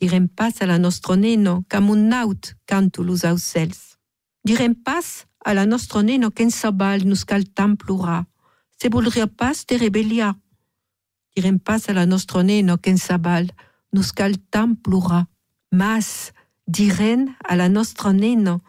[0.01, 3.99] Direm pas a la nostro neno qu'am un naut canto los aucels.
[4.43, 8.25] Direm pas a la nostro neno qu'en sabal nos cal tant plorar.
[8.81, 10.33] Se voldria pas de rebelliar.
[11.37, 13.53] Direm pas a la nostro neno qu'en sabal
[13.93, 15.29] nos cal tant plorar.
[15.71, 16.33] Mas
[16.65, 18.63] diren a la nostro neno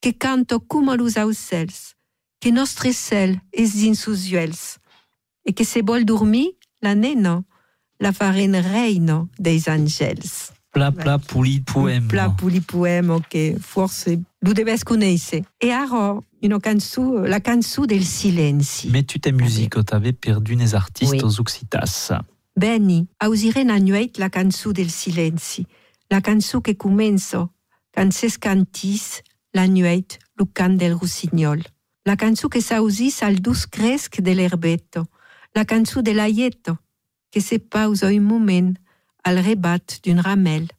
[0.00, 1.96] que canto como los aucels,
[2.40, 4.78] que nostre cel és dins sus uels,
[5.44, 7.44] e que se vol dormir, la neno
[8.00, 10.52] la faren reino des angels.
[10.72, 12.06] Pla, pla, puli, poem.
[12.08, 15.44] Pla puli poema que forse lo deves conèixer.
[15.60, 15.72] E
[16.42, 18.88] una cançó, la cançó del silenci.
[18.88, 21.20] Mais tu t'es musique, t'avais perdu les artistes Oui.
[21.22, 22.12] aux Occitas.
[22.56, 25.66] Beni, ausiren annueit la cançó del silenci.
[26.10, 27.48] La cançó que comença
[27.94, 31.62] quand ses cantis l'annueit lo cant del rossignol.
[32.04, 35.06] La cançó que s'ausis al dus cresc de l'herbeto.
[35.54, 36.78] La cançó de l'aieto
[37.30, 38.78] que se pausa un moment
[39.22, 40.70] al rebat d'un ramel.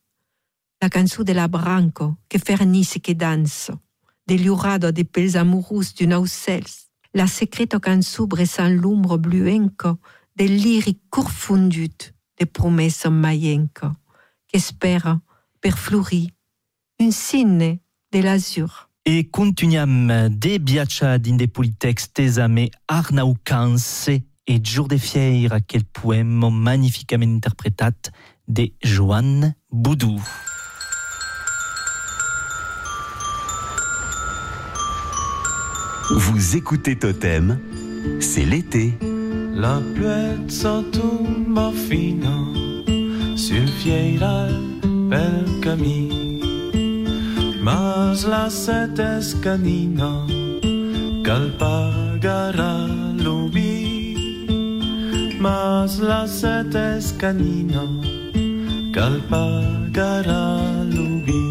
[0.82, 3.80] La cançó de la branco que fernisse que dansa.
[4.26, 6.90] De l'urado de pels amorous d'un aucels.
[7.14, 9.98] La secreta cançó bressant l'ombre bluenca
[10.36, 13.96] del lyric confondut de promessa maienca
[14.48, 15.22] que espera
[15.60, 16.34] per florir
[17.00, 17.82] un signe
[18.12, 18.90] de l'azur.
[19.08, 26.50] E continuam de viatjar din de politextes ame Arnaucanse e Jour de Fier, aquel poema
[26.50, 28.12] magnificament interpretat
[28.48, 30.22] de Joan Boudou.
[36.12, 37.58] Vous écoutez Totem,
[38.20, 38.98] c'est l'été.
[39.54, 42.36] La piezza tomba fina
[43.36, 44.54] sul fieiral
[45.10, 46.31] pel camí,
[47.62, 50.26] mas la sete scanina
[51.24, 52.74] cal pagarà
[53.24, 54.16] l'ubi,
[55.40, 57.86] mas la sete scanina
[58.96, 60.46] cal pagarà
[60.94, 61.44] l'ubi.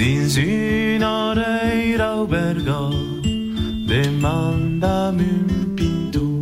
[0.00, 2.80] Dins una reira alberga
[3.86, 6.40] demandami un pintor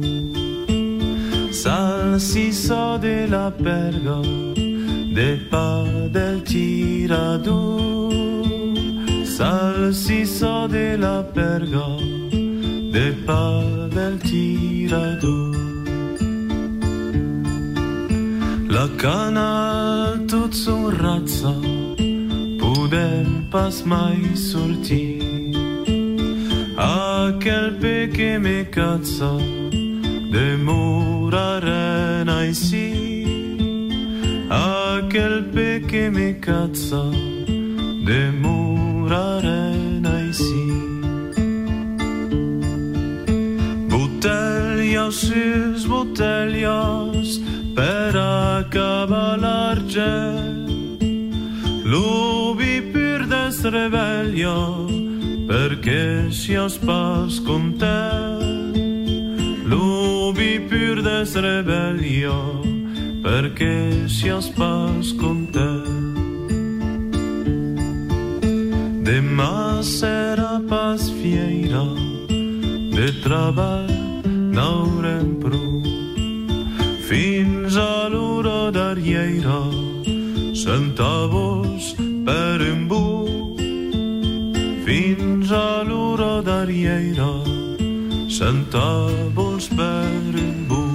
[1.50, 4.47] Salsiso de la perga
[5.18, 8.12] De pa del tirador
[9.24, 11.88] Salsiso de la perga
[12.92, 13.60] De pa
[13.96, 15.56] del tirador
[18.70, 21.54] La cana tot son razza
[22.60, 25.52] Podem pas mai sortir
[26.76, 29.34] Aquel pe che me cazza
[30.30, 32.86] demorare ici
[34.48, 34.77] Aquel
[35.08, 37.02] pe che me cazza
[38.04, 39.72] demorare
[40.28, 40.66] ici
[43.88, 47.40] Bottiglia sus bottiglias
[47.74, 50.68] per acabar l'argent
[51.84, 54.58] L'ubi pur des rebellia
[55.46, 58.10] perché sias pas con te
[59.64, 61.34] L'ubi pur des
[63.28, 65.12] rebellia perché sias pas
[65.52, 65.70] te
[69.04, 71.84] Demà serà pas fieira
[72.96, 73.88] de treball
[74.52, 75.82] n'haurem prou.
[77.08, 79.60] Fins a l'hora d'arriera
[80.52, 81.94] centavos
[82.26, 83.60] per buc
[84.84, 87.32] fins a l'hora d'arriera
[88.28, 90.87] centavos per un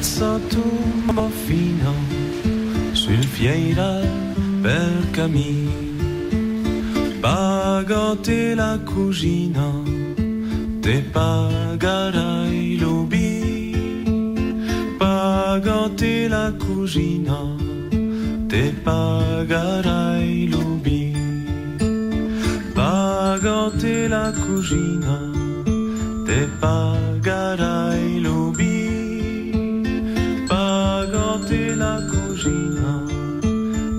[0.00, 1.94] templuezza tumba fino
[2.92, 4.00] sul fiera
[4.62, 5.88] per cammino.
[7.20, 9.70] Pagate la cugina,
[10.80, 13.74] te pagarai l'ubi.
[14.98, 17.38] Pagate la cugina,
[18.48, 21.12] te pagarai l'ubi.
[22.72, 25.30] Pagate la cugina,
[26.24, 28.39] te pagarai l'ubi.
[32.44, 33.04] La cugina,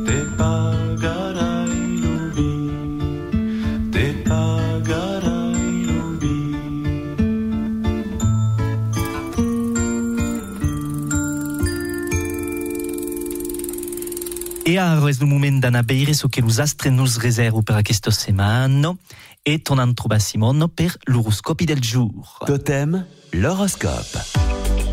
[0.06, 2.54] te pagarai l'ubi.
[3.92, 6.40] Te pagarai l'ubi.
[14.66, 14.76] E
[15.20, 18.96] no moment d'anar a veure so que los astres nos reservo per aquesta setmana
[19.44, 22.38] e tornant trobar Simon per l'horoscopi del jour.
[22.46, 24.41] Totem, l'horoscope.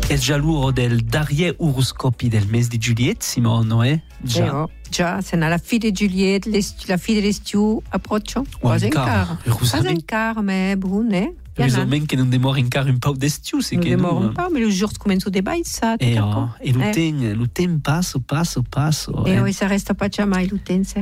[0.09, 4.01] Es già l'uro del darrier horoscopi del mes di Juliet, Simon, eh?
[4.23, 4.45] Già.
[4.45, 6.49] Già, già se la fille de Juliette,
[6.87, 8.43] la fille de l'estiu approccio.
[8.59, 9.21] Pas encara.
[9.21, 9.39] encara.
[9.45, 9.83] Heureusament.
[9.83, 11.29] Pas encara, mais bon, eh?
[11.55, 11.83] Bien Plus là.
[11.83, 14.33] o men que non demora encara un pau d'estiu, Nous que démorons non.
[14.33, 15.93] pas, mais le jour commence de bail, ça.
[15.93, 16.91] E, t'es oh, d'accord e lo Eh.
[16.91, 19.11] ten, lo ten passo, passo, passo.
[19.27, 19.41] Et eh.
[19.41, 20.95] oui, ça reste pas jamais l'outense.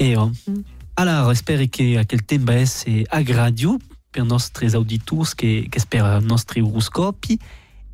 [0.00, 0.30] E, oh.
[0.96, 3.78] Alors, espero que aquel temps va essere agradiu
[4.10, 7.38] per nostres auditors que, que espera el nostre horoscopi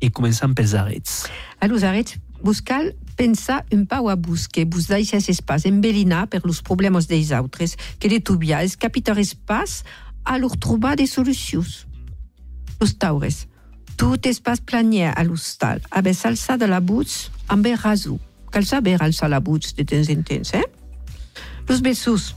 [0.01, 1.23] e començam pels arets.
[1.61, 4.49] Alors, arrête, buscal, pensa un pau a bus
[4.89, 9.65] deixes espai embellinar per los problemes dels autres, que de tubiais capitar espai
[10.25, 11.85] a lor trobar des solucions.
[12.79, 13.47] Los taures,
[13.95, 18.17] tot espai planier a l'hostal, abes alça de la buts amb el raso.
[18.51, 20.65] Cal saber alçar la buts de temps en temps, eh?
[21.69, 22.35] Los bessos,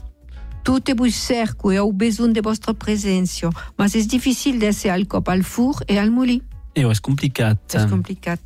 [0.63, 5.05] tot e vos cerco e heu besoin de vostra presència, mas és difícil d'esser al
[5.05, 6.41] cop al four e al molí.
[6.75, 7.73] Eo, es complicat.
[7.73, 7.87] Es eh?
[7.89, 8.41] complicat.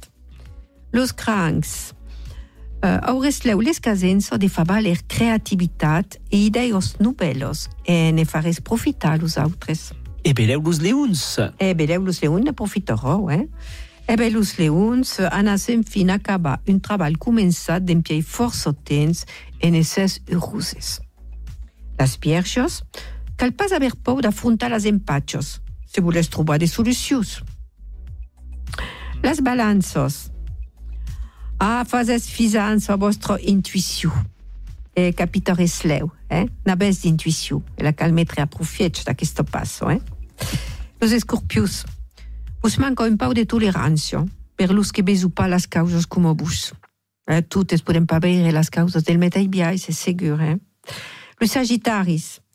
[0.91, 1.95] Los crancs.
[2.81, 8.23] Eh, uh, aures leu les casenso de fa valer creativitat e ideos nubelos e ne
[8.23, 9.91] fares profitar los autres.
[10.23, 11.39] E beleu los leuns.
[11.59, 13.49] E beleu los leuns ne profitarò, eh?
[14.07, 18.71] E beleu los leuns an a sem fin acaba un trabal començat d'en piei forso
[18.73, 19.25] tens
[19.59, 21.01] e ne ses ruses.
[21.99, 22.83] Las pierxos,
[23.35, 27.43] cal pas haver pou d'afrontar las empatxos, se voles trobar de solucions.
[29.23, 30.31] Las balanças.
[31.59, 34.13] Ah, fazes fisans a vostra intuïcion.
[34.95, 36.45] E capitores leu, eh?
[36.65, 37.63] Na bes d'intuïcion.
[37.77, 40.01] E la calmetre a profiet d'aquesto passo, eh?
[41.01, 41.85] Los escorpius.
[42.61, 46.33] Vos manca un pau de tolerància per los que besu pas las causes com a
[46.33, 46.73] vos.
[47.27, 47.41] Eh?
[47.41, 50.57] Totes podem pas veure las causes del metall biais, és segur, eh?
[51.39, 51.51] Los sagitaris.
[51.51, 52.48] Los sagitaris.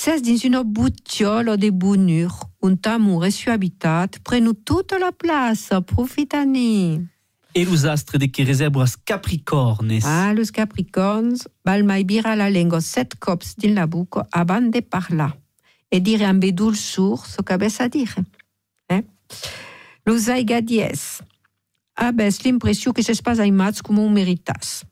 [0.00, 2.32] Ses dins una butxola de bonheur,
[2.62, 7.06] un amour e suavitat, prenu tota la plaça, profitani.
[7.52, 8.42] E los astres de que
[9.04, 10.04] capricornes.
[10.06, 14.80] Ah, los capricorns, val mai bira la lengua set cops din la buca abans de
[14.80, 15.36] parlar
[15.90, 18.24] e dire amb dulçur so que abes a dire.
[18.88, 19.04] Eh?
[20.06, 21.20] Los aigadies,
[21.94, 24.82] abes l'impressió que s'espas aimats com un meritas.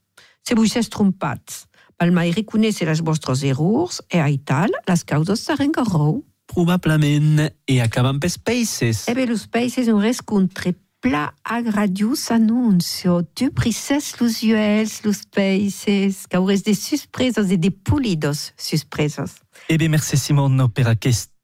[0.44, 0.54] Se
[0.88, 1.67] trompats,
[1.98, 6.24] val mai reconèixer les vostres errors e aital, les causes seran garrou.
[6.46, 7.50] Probablement.
[7.68, 9.06] E acabam pels peixes.
[9.08, 13.22] E bé, los països un rescontre pla agradius annuncio.
[13.34, 19.42] Tu prises los uels, los països, hauràs de sorpresos e de pulidos sorpresos.
[19.68, 21.34] E bé, merci Simon per aquest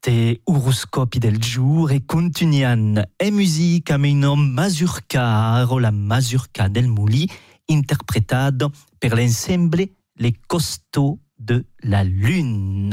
[0.45, 6.87] horoscopi del jour e continuant e musica amb un nom mazurka, o la mazurka del
[6.87, 7.25] Mouli,
[7.67, 12.91] interpretado per l'ensemble Les Costauds de la Lune.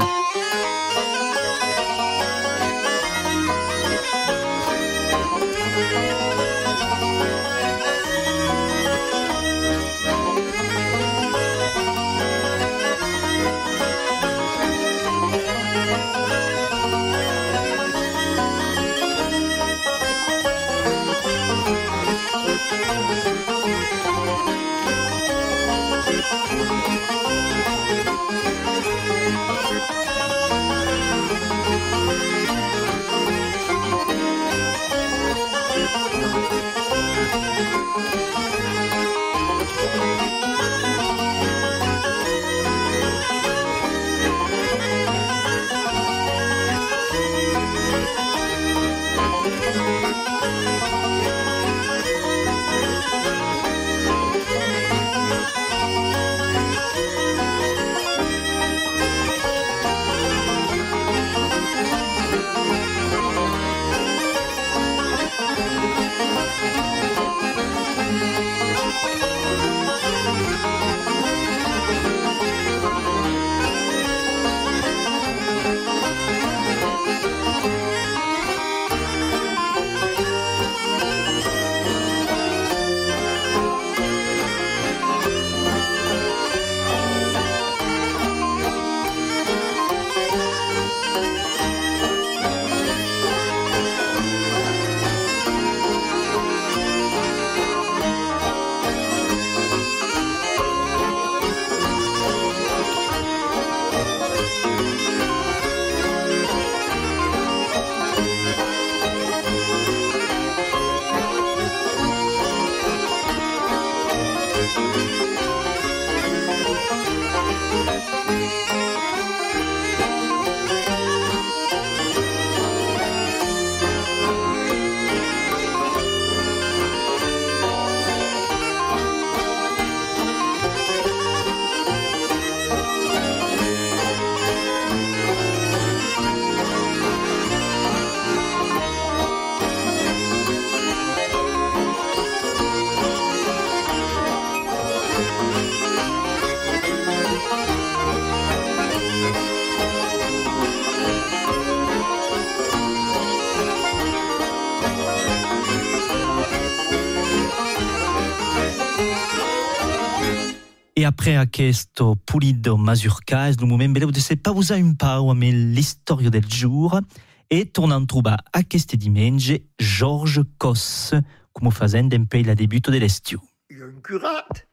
[161.23, 166.45] Après questo pulido mazurka, è il momento de se pausa un po' a l'istoria del
[166.45, 166.99] jour
[167.47, 171.17] e tornant trobar a queste dimanche Georges Cos,
[171.53, 173.39] come facendo un po' la debutto dell'estiu.
[173.69, 174.67] Il y a un curat,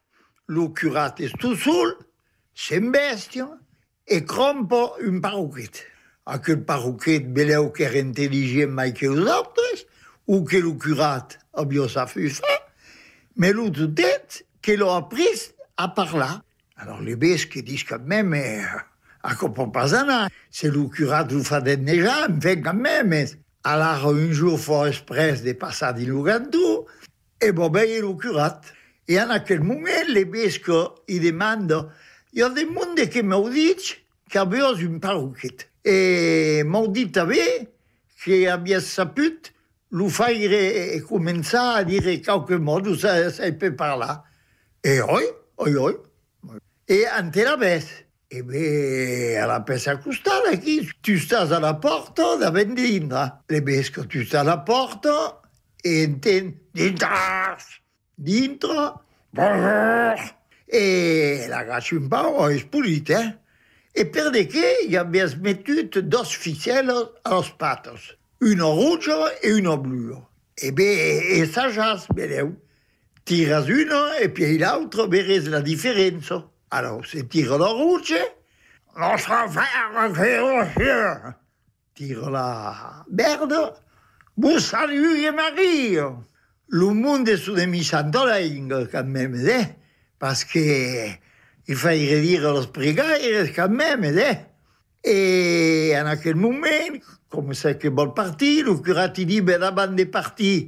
[0.49, 1.97] le curat est tout seul,
[2.53, 3.49] c'est une bestia,
[4.09, 5.87] et crompo un parroquet.
[6.27, 9.87] Aquel parroquet beleu que era intelligent mai que els altres,
[10.27, 12.43] ou que le curat a bien sa fufa,
[13.37, 15.03] mais l'autre tête que l'on a
[15.83, 16.35] à parler.
[16.77, 18.63] Alors les besques disent quand même, eh,
[19.23, 23.27] à un c'est le curat fait des déjà, mais quand même,
[23.65, 26.87] alors un jour faut express de passer Lugantou,
[27.41, 28.61] et bon ben il le curat.
[29.09, 30.71] Et en aquel moment, les besques,
[31.09, 31.91] ils demandent,
[32.33, 33.75] il y a des monde qui m'ont dit
[34.31, 35.69] qu'avait une parroquette.
[35.85, 37.69] Et m'ont dit, avait,
[38.23, 39.53] qu'il avait sa pute,
[39.91, 44.23] lui faire commencer à dire quelques mots, ça, ça peut par là.
[44.85, 45.25] Et oui,
[45.69, 45.95] oui,
[46.43, 46.59] oui.
[46.89, 48.07] Et ante la baisse.
[48.33, 53.43] E beh, alla pesa custata chi tu stai alla porta da vendina.
[53.47, 55.41] Le besco tu stai alla porta
[55.83, 57.09] e enten dentro,
[58.15, 59.05] dentro,
[60.65, 63.21] e la caccia un po' è spulita.
[63.21, 63.39] Eh?
[63.93, 69.77] E per de che gli abbia smettuto dos ficelle allo spatos, uno rosso e uno
[69.77, 70.25] blu.
[70.55, 72.55] E beh, e sa già, beleu.
[73.31, 76.51] Tiras uno e poi l'altro veres la differenza.
[76.71, 78.19] Alors, se tira la rouge,
[78.93, 81.37] sa faire che
[81.95, 83.73] Tira la verde,
[84.35, 85.97] vous salut et Marie.
[86.67, 89.77] Le monde est sous des michantolingues quand même, eh?
[90.19, 91.07] Parce que
[91.69, 94.39] il fallait dire los pregaires quand même, eh?
[95.05, 100.03] Et en aquel moment, comme c'est que bon parti, le curat dit, ben avant de
[100.03, 100.65] partir,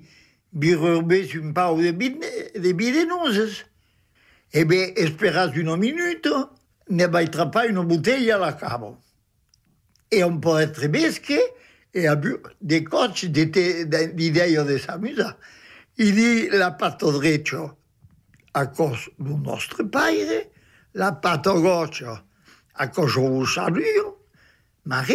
[0.53, 3.64] birurbe un pau de, de bidenoses.
[4.55, 6.50] E beh, esperas una minuto,
[6.90, 8.96] ne baitra pas une bouteille à la cave.
[10.11, 11.32] Et on peut être besque
[11.94, 15.22] et a bu des coachs d'idées de s'amuser.
[15.96, 17.74] Il dit la patte drecha
[18.55, 20.44] a cause du nostre paire,
[20.94, 22.05] la patte gauche
[22.74, 23.84] a cause du salut,
[24.84, 25.14] Marie,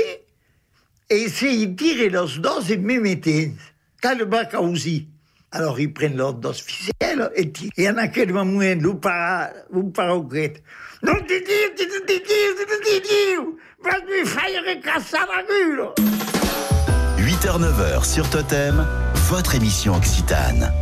[1.09, 5.09] et c'est il tire los dos en même temps, le bac a aussi.
[5.51, 7.71] Alors ils prennent dos ficelles et tirent.
[7.77, 10.61] Et en aquel moment, le para, le paroquet.
[11.03, 13.35] Non, ti dis, ti dis, ti dis, ti dis,
[13.83, 15.93] vas-tu faire casser la gueule
[17.17, 18.85] 8h-9h sur Totem,
[19.29, 20.73] votre émission Occitane.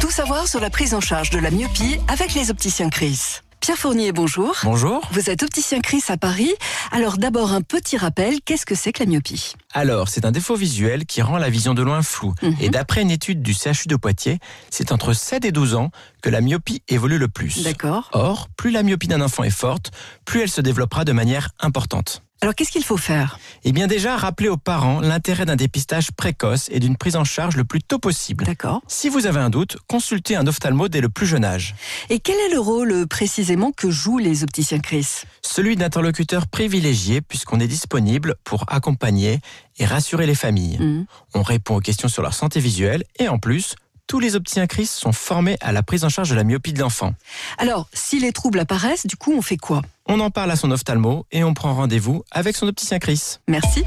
[0.00, 3.40] Tout savoir sur la prise en charge de la myopie avec les opticiens Chris.
[3.60, 4.56] Pierre Fournier, bonjour.
[4.64, 5.06] Bonjour.
[5.12, 6.54] Vous êtes opticien Chris à Paris.
[6.92, 9.54] Alors d'abord un petit rappel, qu'est-ce que c'est que la myopie?
[9.72, 12.34] Alors, c'est un défaut visuel qui rend la vision de loin floue.
[12.60, 14.38] Et d'après une étude du CHU de Poitiers,
[14.70, 15.90] c'est entre 7 et 12 ans
[16.22, 17.62] que la myopie évolue le plus.
[17.62, 18.10] D'accord.
[18.12, 19.92] Or, plus la myopie d'un enfant est forte,
[20.24, 22.22] plus elle se développera de manière importante.
[22.42, 23.38] Alors qu'est-ce qu'il faut faire?
[23.64, 27.54] Eh bien déjà, rappeler aux parents l'intérêt d'un dépistage précoce et d'une prise en charge
[27.56, 28.44] le plus tôt possible.
[28.44, 28.80] D'accord.
[28.88, 31.74] Si vous avez un doute, consultez un ophtalmo dès le plus jeune âge.
[32.08, 35.24] Et quel est le rôle euh, précisément que jouent les opticiens Chris?
[35.42, 39.40] Celui d'interlocuteur privilégié puisqu'on est disponible pour accompagner
[39.78, 40.78] et rassurer les familles.
[40.78, 41.06] Mhm.
[41.34, 43.74] On répond aux questions sur leur santé visuelle et en plus,
[44.10, 46.80] tous les opticiens Chris sont formés à la prise en charge de la myopie de
[46.80, 47.14] l'enfant.
[47.58, 49.82] Alors, si les troubles apparaissent, du coup, on fait quoi?
[50.04, 53.36] On en parle à son ophtalmo et on prend rendez-vous avec son opticien Chris.
[53.46, 53.84] Merci.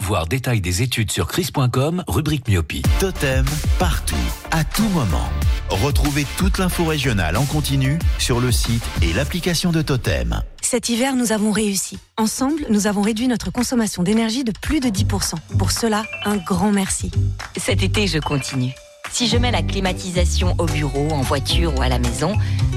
[0.00, 2.82] Voir détail des études sur chris.com, rubrique myopie.
[2.98, 3.44] Totem,
[3.78, 4.16] partout,
[4.50, 5.30] à tout moment.
[5.70, 10.42] Retrouvez toute l'info régionale en continu sur le site et l'application de Totem.
[10.72, 11.98] Cet hiver, nous avons réussi.
[12.16, 15.34] Ensemble, nous avons réduit notre consommation d'énergie de plus de 10%.
[15.58, 17.10] Pour cela, un grand merci.
[17.58, 18.72] Cet été, je continue.
[19.10, 22.32] Si je mets la climatisation au bureau, en voiture ou à la maison,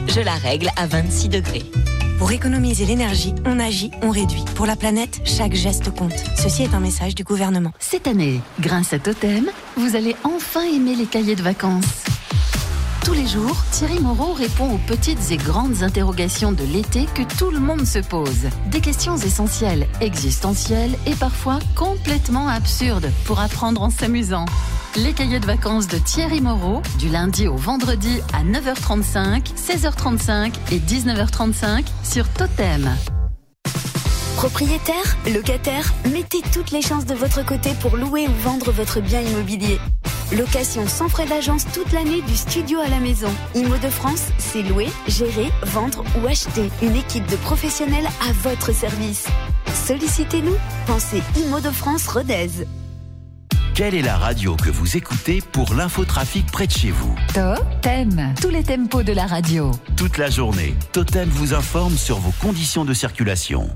[0.10, 1.64] je la règle à 26 degrés.
[2.20, 4.44] Pour économiser l'énergie, on agit, on réduit.
[4.56, 6.22] Pour la planète, chaque geste compte.
[6.36, 7.72] Ceci est un message du gouvernement.
[7.80, 12.04] Cette année, grâce à Totem, vous allez enfin aimer les cahiers de vacances.
[13.06, 17.52] Tous les jours, Thierry Moreau répond aux petites et grandes interrogations de l'été que tout
[17.52, 18.50] le monde se pose.
[18.72, 24.46] Des questions essentielles, existentielles et parfois complètement absurdes pour apprendre en s'amusant.
[24.96, 30.80] Les cahiers de vacances de Thierry Moreau, du lundi au vendredi à 9h35, 16h35 et
[30.80, 32.90] 19h35 sur Totem.
[34.36, 39.22] Propriétaire, locataire, mettez toutes les chances de votre côté pour louer ou vendre votre bien
[39.22, 39.80] immobilier.
[40.36, 43.30] Location sans frais d'agence toute l'année du studio à la maison.
[43.56, 46.70] Imo de France, c'est louer, gérer, vendre ou acheter.
[46.82, 49.26] Une équipe de professionnels à votre service.
[49.88, 50.56] Sollicitez-nous.
[50.86, 52.50] Pensez Imo de France Rodez.
[53.74, 57.16] Quelle est la radio que vous écoutez pour l'infotrafic près de chez vous?
[57.34, 59.72] Totem, tous les tempos de la radio.
[59.96, 63.70] Toute la journée, Totem vous informe sur vos conditions de circulation.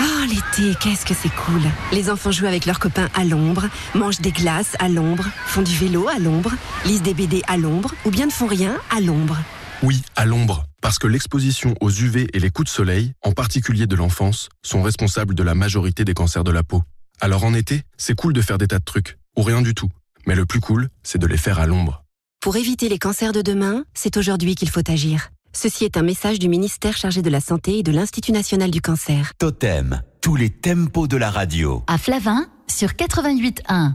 [0.00, 1.62] Oh, l'été, qu'est-ce que c'est cool.
[1.92, 5.74] Les enfants jouent avec leurs copains à l'ombre, mangent des glaces à l'ombre, font du
[5.74, 6.52] vélo à l'ombre,
[6.84, 9.38] lisent des BD à l'ombre ou bien ne font rien à l'ombre.
[9.82, 13.86] Oui, à l'ombre, parce que l'exposition aux UV et les coups de soleil, en particulier
[13.86, 16.82] de l'enfance, sont responsables de la majorité des cancers de la peau.
[17.20, 19.90] Alors en été, c'est cool de faire des tas de trucs, ou rien du tout.
[20.26, 22.02] Mais le plus cool, c'est de les faire à l'ombre.
[22.40, 25.30] Pour éviter les cancers de demain, c'est aujourd'hui qu'il faut agir.
[25.56, 28.80] Ceci est un message du ministère chargé de la Santé et de l'Institut national du
[28.80, 29.32] cancer.
[29.38, 31.84] Totem, tous les tempos de la radio.
[31.86, 33.94] À Flavin, sur 88.1.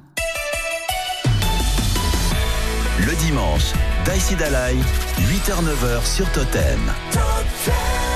[3.05, 3.73] Le dimanche,
[4.05, 4.75] Daïsi Dalai,
[5.19, 6.79] 8h-9h sur Totem.
[7.11, 8.08] Aquí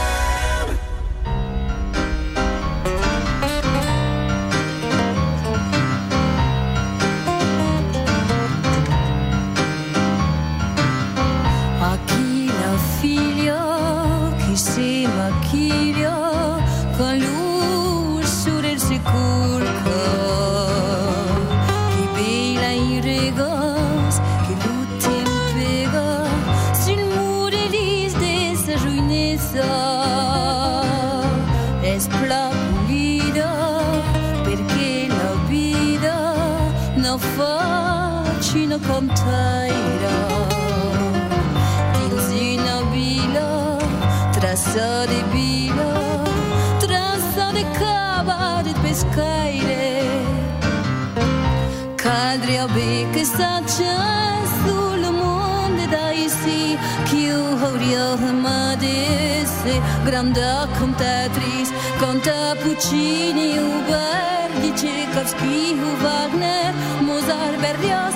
[39.04, 40.47] Montairon
[41.93, 43.78] diz una vila,
[44.32, 46.24] trazo di vino
[46.80, 50.06] trazo di cava di pescaire.
[51.95, 52.66] Cadri a
[53.12, 60.41] che sta sul mondo da ici chiuri ormai desse grande
[60.80, 64.43] cantatrice conta Puccini o Uber
[64.76, 68.16] Tchaikovsky, o Wagner, Mozart, Berlioz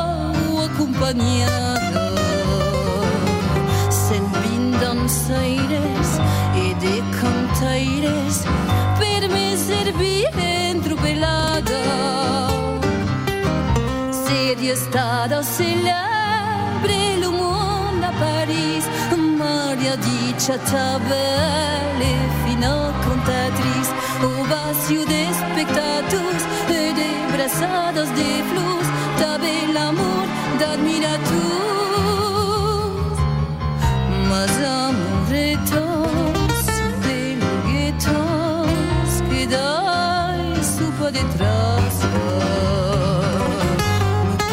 [1.11, 1.99] accompagnato
[3.89, 4.23] Sen
[4.79, 6.19] danzaires
[6.55, 8.43] e de cantaires
[8.97, 11.81] Per me servir entro pelada
[14.25, 18.85] Seria stata celebre lo mondo a Paris
[19.17, 23.80] Maria di tabelle fino a contatriz
[24.23, 28.81] O vacío de spectatus e de brazadas de flus.
[29.17, 30.25] Tabe l'amor
[30.57, 31.31] d'admiratus
[34.29, 34.51] Mas
[34.81, 36.65] amoretos
[37.05, 38.11] Beluguetos
[39.29, 42.09] Que dai supa de traça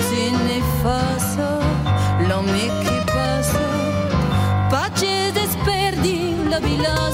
[0.08, 1.48] Tiene faça
[2.28, 3.66] L'homme que passa
[4.70, 6.18] Pace desperdi
[6.50, 7.07] la bilassa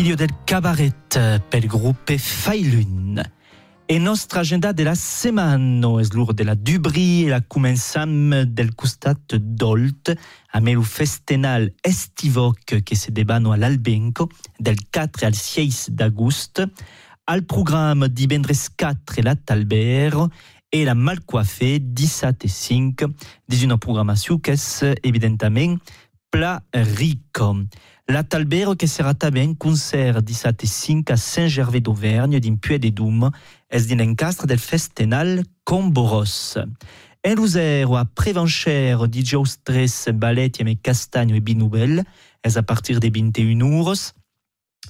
[0.00, 3.22] figlio del cabaret pel gruppe Failun.
[3.84, 10.14] E nostra agenda della settimana è l'ora della Dubri e la començam del costat d'Olt
[10.52, 16.70] a melu festenal estivoc che si debano all'Albenco del 4 al 6 d'agosto
[17.24, 20.32] al programma di Bendres 4 la Talbero
[20.66, 23.12] e la Malcoiffé 17 e 5
[23.44, 27.66] di una programmazione che è evidentemente pla rico.
[28.10, 32.80] La Talbero che sarà també un concert 17 e 5 a Saint-Gervais d'Auvergne din Puy
[32.82, 33.28] de Dum
[33.70, 36.58] es din encastre del festenal Comboros.
[37.22, 42.02] En l'usero a Prevancher di Stress, Ballet e Castagno e Binouvel
[42.42, 44.12] es a partir de 21 euros.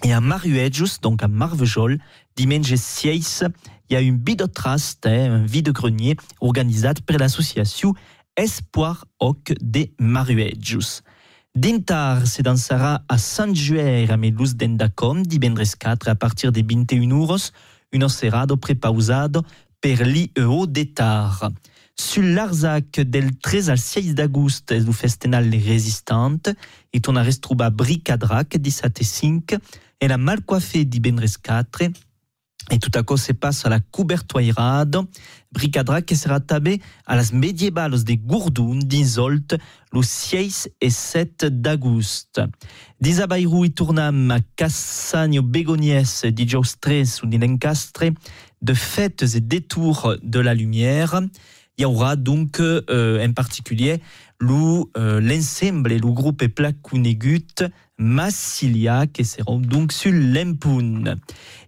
[0.03, 1.99] Et à Maruejus, donc à Marvejol,
[2.37, 3.45] dimanche 6,
[3.91, 7.93] il y a une bidotrast, un vide-grenier organisé par l'association
[8.35, 11.03] Espoir Oc de Maruejus.
[11.55, 17.11] Dintar se dansera a Sant Juer a Melus d'Endacom divendres 4 a partir de 21
[17.11, 17.53] euros,
[17.93, 19.45] un serrado prepausado
[19.81, 21.51] per l'IEO d'Etar.
[21.97, 26.55] Sul l'Arzac del 13 al 6 d'agosto es du festenal resistante
[26.93, 29.59] et on a restruba Bricadrac 17 e 5
[29.99, 31.91] e la Malcoiffé divendres 4
[32.71, 34.99] et tout à coup se passe à la Coubertoirade,
[35.53, 39.57] Bricadrac que sera tabé à las medievalos de Gourdoun d'Insolt
[39.93, 42.43] le 6 et 7 d'agosto.
[43.01, 48.13] Disabairou i tournam a Cassagno Begonies di Stress ou d'Ilencastre
[48.63, 51.21] de fêtes et détours de la lumière.
[51.79, 54.01] Il y aura donc euh, en particulier
[54.39, 57.65] le, euh, l'ensemble, le groupe Placunegut
[58.01, 61.17] Massilia qui seront donc sur l'Empun.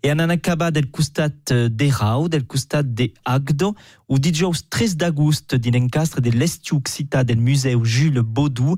[0.03, 3.75] Et en acaba del costat de Rau, del costat de Agdo,
[4.09, 8.77] ou dijous 13 d'agosto din encastre de l'estiu occità del museu Jules Baudou,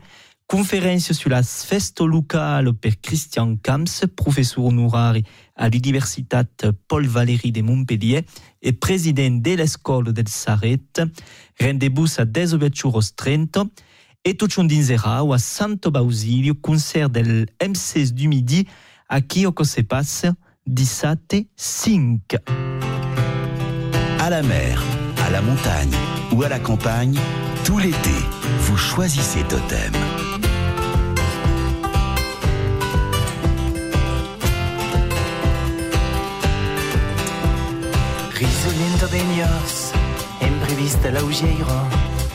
[0.54, 5.24] conférence sur la festo locale per Christian Camps, professeur honorari
[5.56, 6.44] à l'Universitat
[6.86, 8.24] Paul Valéry de Montpellier
[8.62, 10.78] et président de l'école del Sarret,
[11.60, 13.66] rendez-vous à 10h30
[14.24, 18.68] et tout dinzera à Santo Bausilio, concert del M16 du midi,
[19.08, 20.26] à qui se passe
[20.68, 22.20] 17 5.
[24.20, 24.80] À la mer,
[25.26, 25.96] à la montagne
[26.30, 27.18] ou à la campagne,
[27.64, 28.14] tout l'été,
[28.60, 30.13] vous choisissez Totem.
[38.34, 39.92] Risolento degnos,
[40.40, 41.66] imprevista laugeiro,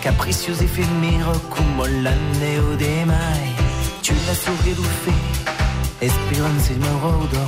[0.01, 3.55] capricioso efemero como l'anneo de mai.
[4.01, 7.43] Tu l'as sauvé fait, espérance de rodo,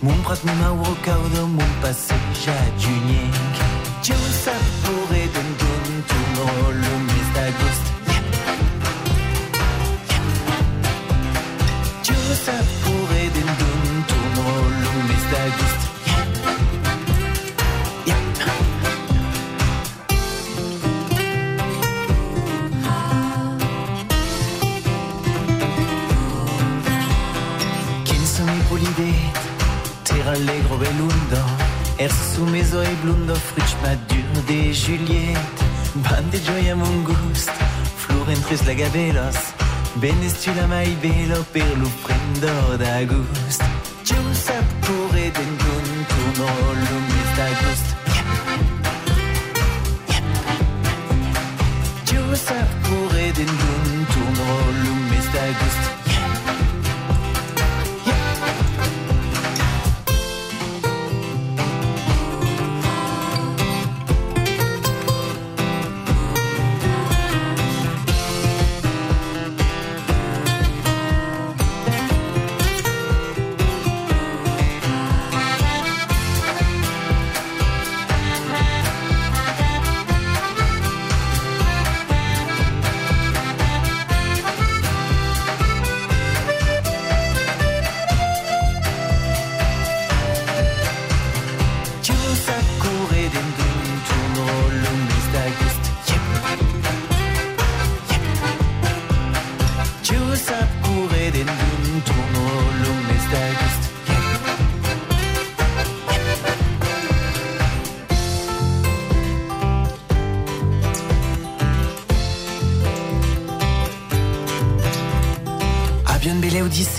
[0.00, 1.70] mon prat mi mauro caudo, mon
[2.78, 3.56] juniek.
[4.02, 4.14] Tu
[5.34, 7.84] d'un dun tu no lo mes d'agost.
[12.02, 14.48] Tu sapore d'un dun tu no
[14.82, 15.89] lo mes d'agost.
[30.30, 31.40] Allegro velundo
[31.98, 35.64] Er su meso e blundo fritsch madur de Juliette
[35.94, 37.50] Ban de gioia mon gust
[37.96, 39.38] Florentris la gabelos
[39.96, 43.62] Benestu la mai belo per lo prendo d'agust
[44.04, 46.48] Giù sapore den gun turno
[46.86, 47.89] lumis d'agust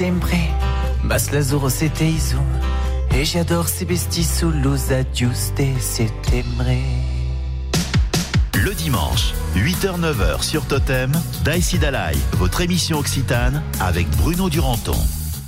[0.01, 0.37] di sempre
[1.03, 2.41] Bas l'azzurro se teiso
[3.09, 6.77] E j'adore se vesti solo a giuste settembre
[8.63, 11.11] Le dimanche, 8h-9h sur Totem,
[11.43, 14.97] Daïsi Dalai, votre émission occitane avec Bruno Duranton.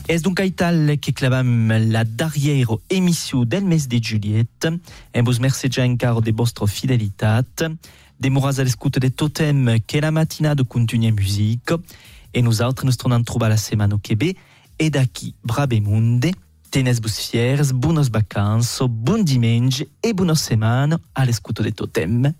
[0.08, 4.68] Es donc aital che clavam la darrière émission del mes de Juliette.
[5.14, 7.70] E vos merci già encara de vostra fidelitat.
[8.20, 11.76] Demoras a l'escoute de Totem che la mattina de continue musique.
[12.34, 14.36] E nosaltres nos tornam trobar la setmana che ve.
[14.79, 16.34] E d'aquí, brabe munde,
[16.71, 22.34] tenes vos fiers, bonos vacances, bon dimanche e bona setmana a l'escoute de Totem.